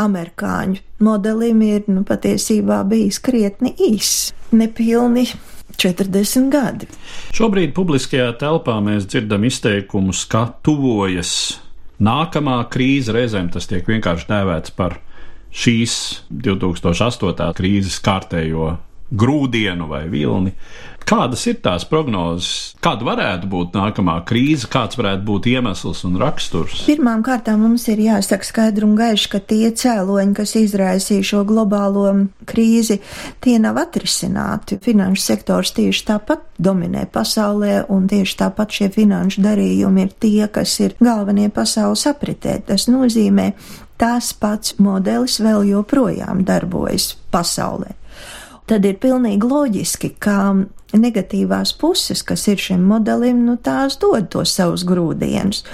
amerikāņu 0.00 0.82
modelim 1.04 1.60
ir 1.66 1.84
nu, 1.90 2.04
patiesībā 2.06 2.82
bijis 2.88 3.20
krietni 3.22 3.74
īss, 3.88 4.32
nepilni 4.56 5.26
40 5.76 6.50
gadi. 6.52 6.88
Šobrīd 7.36 7.74
publiskajā 7.76 8.30
telpā 8.40 8.78
mēs 8.84 9.08
dzirdam 9.10 9.44
izteikumus, 9.48 10.24
ka 10.30 10.46
tuvojas 10.64 11.32
nākamā 12.02 12.60
krīze, 12.72 13.12
reizēm 13.16 13.50
tas 13.52 13.68
tiek 13.68 13.86
vienkārši 13.88 14.28
dēvēts 14.30 14.76
par 14.76 14.98
šīs 15.56 15.96
2008. 16.30 17.52
krīzes 17.56 18.00
kārtējo 18.04 18.76
grūdienu 19.10 19.88
vai 19.90 20.06
vilni. 20.10 20.54
Kādas 21.06 21.44
ir 21.46 21.60
tās 21.62 21.84
prognozes? 21.86 22.74
Kāda 22.82 23.06
varētu 23.06 23.46
būt 23.46 23.76
nākamā 23.78 24.16
krīze, 24.26 24.66
kāds 24.66 24.98
varētu 24.98 25.22
būt 25.28 25.44
iemesls 25.52 26.00
un 26.08 26.16
raksturs? 26.18 26.80
Pirmām 26.88 27.20
kārtām 27.22 27.60
mums 27.62 27.84
ir 27.92 28.00
jāsaka 28.02 28.48
skaidri 28.48 28.82
un 28.82 28.96
gaiši, 28.98 29.28
ka 29.30 29.38
tie 29.38 29.70
cēloņi, 29.70 30.34
kas 30.34 30.56
izraisīja 30.58 31.28
šo 31.28 31.44
globālo 31.46 32.08
krīzi, 32.50 32.96
tie 33.38 33.54
nav 33.62 33.78
atrisināti. 33.84 34.80
Finanšu 34.82 35.22
sektors 35.22 35.70
tieši 35.76 36.02
tāpat 36.08 36.42
dominē 36.58 37.04
pasaulē, 37.14 37.84
un 37.94 38.08
tieši 38.10 38.40
tāpat 38.40 38.74
šie 38.74 38.88
finanšu 38.96 39.44
darījumi 39.46 40.08
ir 40.08 40.16
tie, 40.18 40.48
kas 40.50 40.74
ir 40.82 40.96
galvenie 40.98 41.52
pasaules 41.54 42.02
apritē. 42.10 42.56
Tas 42.66 42.88
nozīmē, 42.90 43.52
tās 43.94 44.32
pats 44.34 44.74
modelis 44.82 45.38
vēl 45.38 45.68
joprojām 45.70 46.42
darbojas 46.50 47.12
pasaulē 47.30 47.94
tad 48.70 48.86
ir 48.88 48.98
pilnīgi 49.02 49.46
loģiski, 49.46 50.14
ka 50.22 50.38
negatīvās 50.96 51.74
puses, 51.80 52.22
kas 52.26 52.46
ir 52.50 52.60
šim 52.62 52.84
modelim, 52.86 53.44
nu 53.46 53.56
tās 53.58 53.98
dod 54.00 54.28
tos 54.32 54.54
savus 54.56 54.84
grūdienus. 54.86 55.64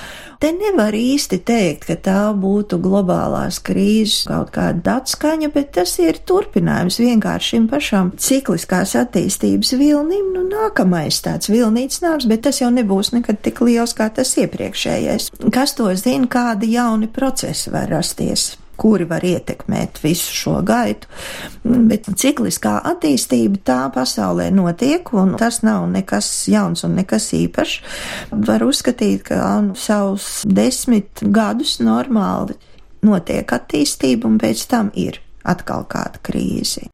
Te 0.42 0.50
nevar 0.50 0.94
īsti 0.96 1.38
teikt, 1.46 1.85
ka 1.87 1.94
tā 2.02 2.20
būtu 2.35 2.81
globālās 2.83 3.61
krīzes 3.62 4.24
kaut 4.26 4.50
kāda 4.57 4.96
atskaņa, 4.98 5.52
bet 5.55 5.70
tas 5.76 5.92
ir 6.02 6.18
turpinājums 6.26 6.98
vienkārši 6.98 7.52
šim 7.55 7.68
pašam 7.70 8.11
cikliskās 8.18 8.96
attīstības 8.98 9.70
vilnim. 9.78 10.33
Nu, 10.35 10.42
nākamais 10.48 11.20
tāds 11.22 11.52
vilnīts 11.52 12.02
nāks, 12.02 12.26
bet 12.26 12.42
tas 12.48 12.59
jau 12.59 12.72
nebūs 12.74 13.12
nekad 13.14 13.38
tik 13.44 13.62
liels 13.62 13.94
kā 13.94 14.09
tas 14.11 14.35
iepriekšējais. 14.42 15.31
Kas 15.55 15.76
to 15.78 15.92
zina, 15.94 16.26
kādi 16.26 16.72
jauni 16.74 17.07
procesi 17.12 17.70
var 17.70 17.92
rasties? 17.92 18.57
Kuri 18.80 19.06
var 19.08 19.24
ietekmēt 19.24 20.00
visu 20.02 20.35
šo 20.35 20.56
gaitu. 20.66 21.11
Bet 21.62 22.08
cikliskā 22.18 22.78
attīstība 22.92 23.62
tā 23.66 23.78
pasaulē 23.94 24.48
notiek, 24.54 25.12
un 25.16 25.37
tas 25.40 25.62
nav 25.66 25.87
nekas 25.92 26.30
jauns 26.50 26.85
un 26.88 26.96
nekas 26.98 27.30
īpašs. 27.38 27.80
Var 28.32 28.66
uzskatīt, 28.66 29.26
ka 29.30 29.40
nu, 29.64 29.76
savus 29.78 30.42
desmit 30.46 31.22
gadus 31.22 31.78
normāli 31.82 32.58
notiek 33.02 33.52
attīstība, 33.54 34.28
un 34.30 34.40
pēc 34.42 34.66
tam 34.70 34.90
ir 34.98 35.20
atkal 35.42 35.87
kāda 35.90 36.22
krīze. 36.22 36.87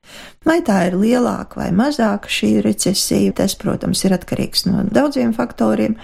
Vai 0.49 0.63
tā 0.65 0.79
ir 0.89 0.95
lielāka 0.97 1.59
vai 1.61 1.67
mazāka 1.77 2.31
šī 2.33 2.63
recesija, 2.65 3.35
tas, 3.37 3.53
protams, 3.61 4.01
ir 4.07 4.15
atkarīgs 4.17 4.65
no 4.65 4.87
daudziem 4.89 5.35
faktoriem, 5.37 5.99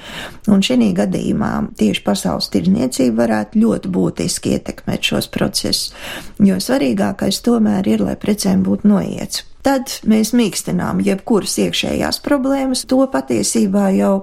un 0.53 0.61
šī 0.65 0.91
gadījumā 0.99 1.53
tieši 1.81 2.05
pasaules 2.05 2.51
tirdzniecība 2.53 3.23
varētu 3.23 3.63
ļoti 3.63 3.95
būtiski 3.95 4.53
ietekmēt 4.59 5.09
šos 5.15 5.31
procesus, 5.33 5.95
jo 6.45 6.61
svarīgākais 6.61 7.41
tomēr 7.47 7.89
ir, 7.95 8.05
lai 8.05 8.19
precēm 8.21 8.67
būtu 8.69 8.93
noiets. 8.93 9.47
Tad 9.65 9.99
mēs 10.09 10.35
mīkstinām 10.37 11.01
jebkuras 11.05 11.57
iekšējās 11.65 12.21
problēmas. 12.25 12.85
To 12.91 13.01
patiesībā 13.11 13.89
jau 13.97 14.15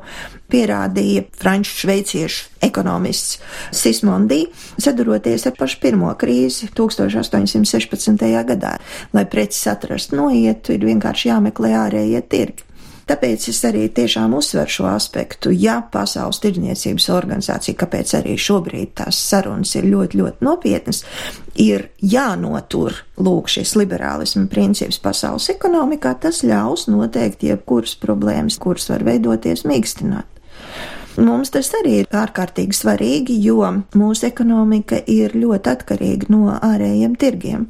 pierādīja 0.52 1.26
franču 1.42 1.74
šveiciešu 1.84 2.64
ekonomists 2.68 3.40
Sismondī, 3.76 4.44
saduroties 4.82 5.48
ar 5.50 5.56
pašu 5.58 5.80
pirmo 5.84 6.12
krīzi 6.20 6.70
1816. 6.78 8.28
gadā. 8.52 8.76
Lai 9.16 9.26
preces 9.32 9.64
atrastu 9.72 10.20
noietu, 10.20 10.76
ir 10.76 10.86
vienkārši 10.92 11.32
jāmeklē 11.32 11.74
ārējie 11.86 12.22
tirgi. 12.30 12.71
Tāpēc 13.12 13.50
es 13.52 13.58
arī 13.68 13.90
tiešām 13.92 14.32
uzsveru 14.38 14.72
šo 14.72 14.86
aspektu. 14.88 15.52
Ja 15.52 15.82
Pasaules 15.92 16.38
tirdzniecības 16.40 17.10
organizācija, 17.12 17.76
kāpēc 17.82 18.14
arī 18.22 18.38
šobrīd 18.40 18.94
tās 19.02 19.20
sarunas 19.20 19.74
ir 19.76 19.90
ļoti, 19.92 20.22
ļoti 20.22 20.48
nopietnas, 20.48 21.02
ir 21.60 21.90
jānotur 22.00 23.02
lūk 23.20 23.52
šis 23.52 23.76
liberālisma 23.76 24.46
princips 24.54 25.02
pasaules 25.04 25.50
ekonomikā, 25.52 26.14
tas 26.24 26.40
ļaus 26.48 26.88
noteikt 26.88 27.44
jebkuras 27.44 27.98
problēmas, 28.00 28.56
kuras 28.64 28.88
var 28.94 29.04
veidoties 29.04 29.66
mīkstināt. 29.68 30.32
Mums 31.20 31.52
tas 31.52 31.74
arī 31.82 31.98
ir 32.06 32.12
ārkārtīgi 32.16 32.80
svarīgi, 32.80 33.36
jo 33.44 33.60
mūsu 34.00 34.30
ekonomika 34.32 35.04
ir 35.04 35.36
ļoti 35.36 35.76
atkarīga 35.76 36.32
no 36.32 36.56
ārējiem 36.56 37.20
tirgiem. 37.20 37.68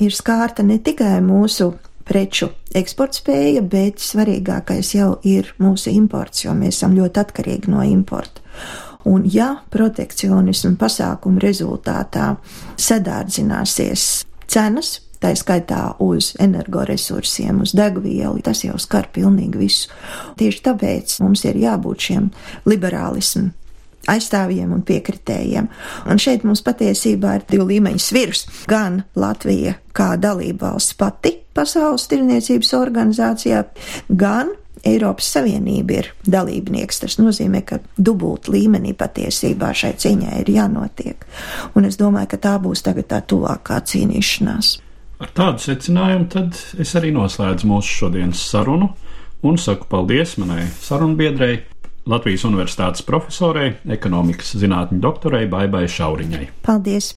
Ir 0.00 0.16
skārta 0.16 0.64
ne 0.64 0.80
tikai 0.80 1.18
mūsu 1.20 1.74
preču 2.08 2.50
eksportspēja, 2.76 3.62
bet 3.68 4.02
svarīgākais 4.02 4.94
jau 4.96 5.14
ir 5.26 5.54
mūsu 5.62 5.92
imports, 5.94 6.44
jo 6.44 6.54
mēs 6.56 6.78
esam 6.78 6.96
ļoti 6.98 7.22
atkarīgi 7.24 7.72
no 7.72 7.84
importa. 7.86 8.42
Un 9.04 9.26
ja 9.28 9.50
protekcionismu 9.72 10.78
pasākumu 10.80 11.42
rezultātā 11.42 12.34
sadārdzināsies 12.80 14.06
cenas, 14.48 14.94
tā 15.20 15.32
skaitā 15.36 15.82
uz 16.04 16.32
energoresursiem, 16.40 17.60
uz 17.64 17.74
degvielu, 17.76 18.40
tas 18.44 18.64
jau 18.64 18.78
skar 18.80 19.10
pilnīgi 19.12 19.60
visu. 19.60 19.92
Tieši 20.40 20.64
tāpēc 20.68 21.18
mums 21.24 21.44
ir 21.48 21.60
jābūt 21.64 22.08
šiem 22.08 22.30
liberālismu 22.68 23.52
aizstāvjiem 24.10 24.72
un 24.74 24.82
piekritējiem. 24.86 25.70
Un 26.10 26.20
šeit 26.20 26.44
mums 26.46 26.64
patiesībā 26.66 27.38
ir 27.38 27.46
divu 27.50 27.68
līmeņu 27.70 28.02
svirs. 28.02 28.44
Gan 28.70 29.02
Latvija 29.18 29.78
kā 29.94 30.14
dalība 30.20 30.72
valsts 30.72 30.98
pati 30.98 31.38
Pasaules 31.54 32.08
tirniecības 32.10 32.72
organizācijā, 32.74 33.60
gan 34.10 34.48
Eiropas 34.84 35.28
Savienība 35.36 36.00
ir 36.00 36.08
dalībnieks. 36.26 36.98
Tas 37.04 37.16
nozīmē, 37.20 37.62
ka 37.66 37.78
dubult 37.96 38.50
līmenī 38.50 38.90
patiesībā 38.98 39.70
šai 39.70 39.94
cīņai 40.02 40.40
ir 40.42 40.50
jānotiek. 40.56 41.22
Un 41.78 41.86
es 41.88 41.98
domāju, 42.00 42.32
ka 42.34 42.40
tā 42.48 42.56
būs 42.62 42.82
tagad 42.84 43.08
tā 43.12 43.22
tuvākā 43.22 43.78
cīnīšanās. 43.86 44.74
Ar 45.22 45.30
tādu 45.30 45.62
secinājumu 45.62 46.26
tad 46.32 46.58
es 46.82 46.92
arī 46.98 47.14
noslēdzu 47.14 47.70
mūsu 47.70 48.00
šodienas 48.00 48.42
sarunu 48.50 48.90
un 49.46 49.60
saku 49.60 49.86
paldies 49.88 50.34
manai 50.40 50.66
sarunbiedrei, 50.82 51.62
Latvijas 52.04 52.44
Universitātes 52.44 53.04
profesorei, 53.06 53.74
ekonomikas 53.88 54.52
zinātņu 54.60 55.00
doktorei 55.00 55.46
Baibai 55.48 55.86
Šauriņai. 55.88 56.48
Paldies! 56.66 57.14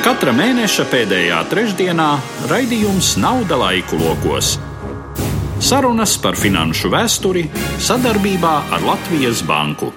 Katra 0.00 0.32
mēneša 0.32 0.86
pēdējā 0.92 1.40
trešdienā 1.50 2.10
raidījums 2.48 3.16
Nauda 3.20 3.58
laiku 3.60 3.98
lokos. 4.00 4.54
Sarunas 5.60 6.14
par 6.22 6.38
finanšu 6.40 6.88
vēsturi 6.94 7.42
sadarbībā 7.82 8.54
ar 8.72 8.86
Latvijas 8.86 9.42
Banku. 9.44 9.90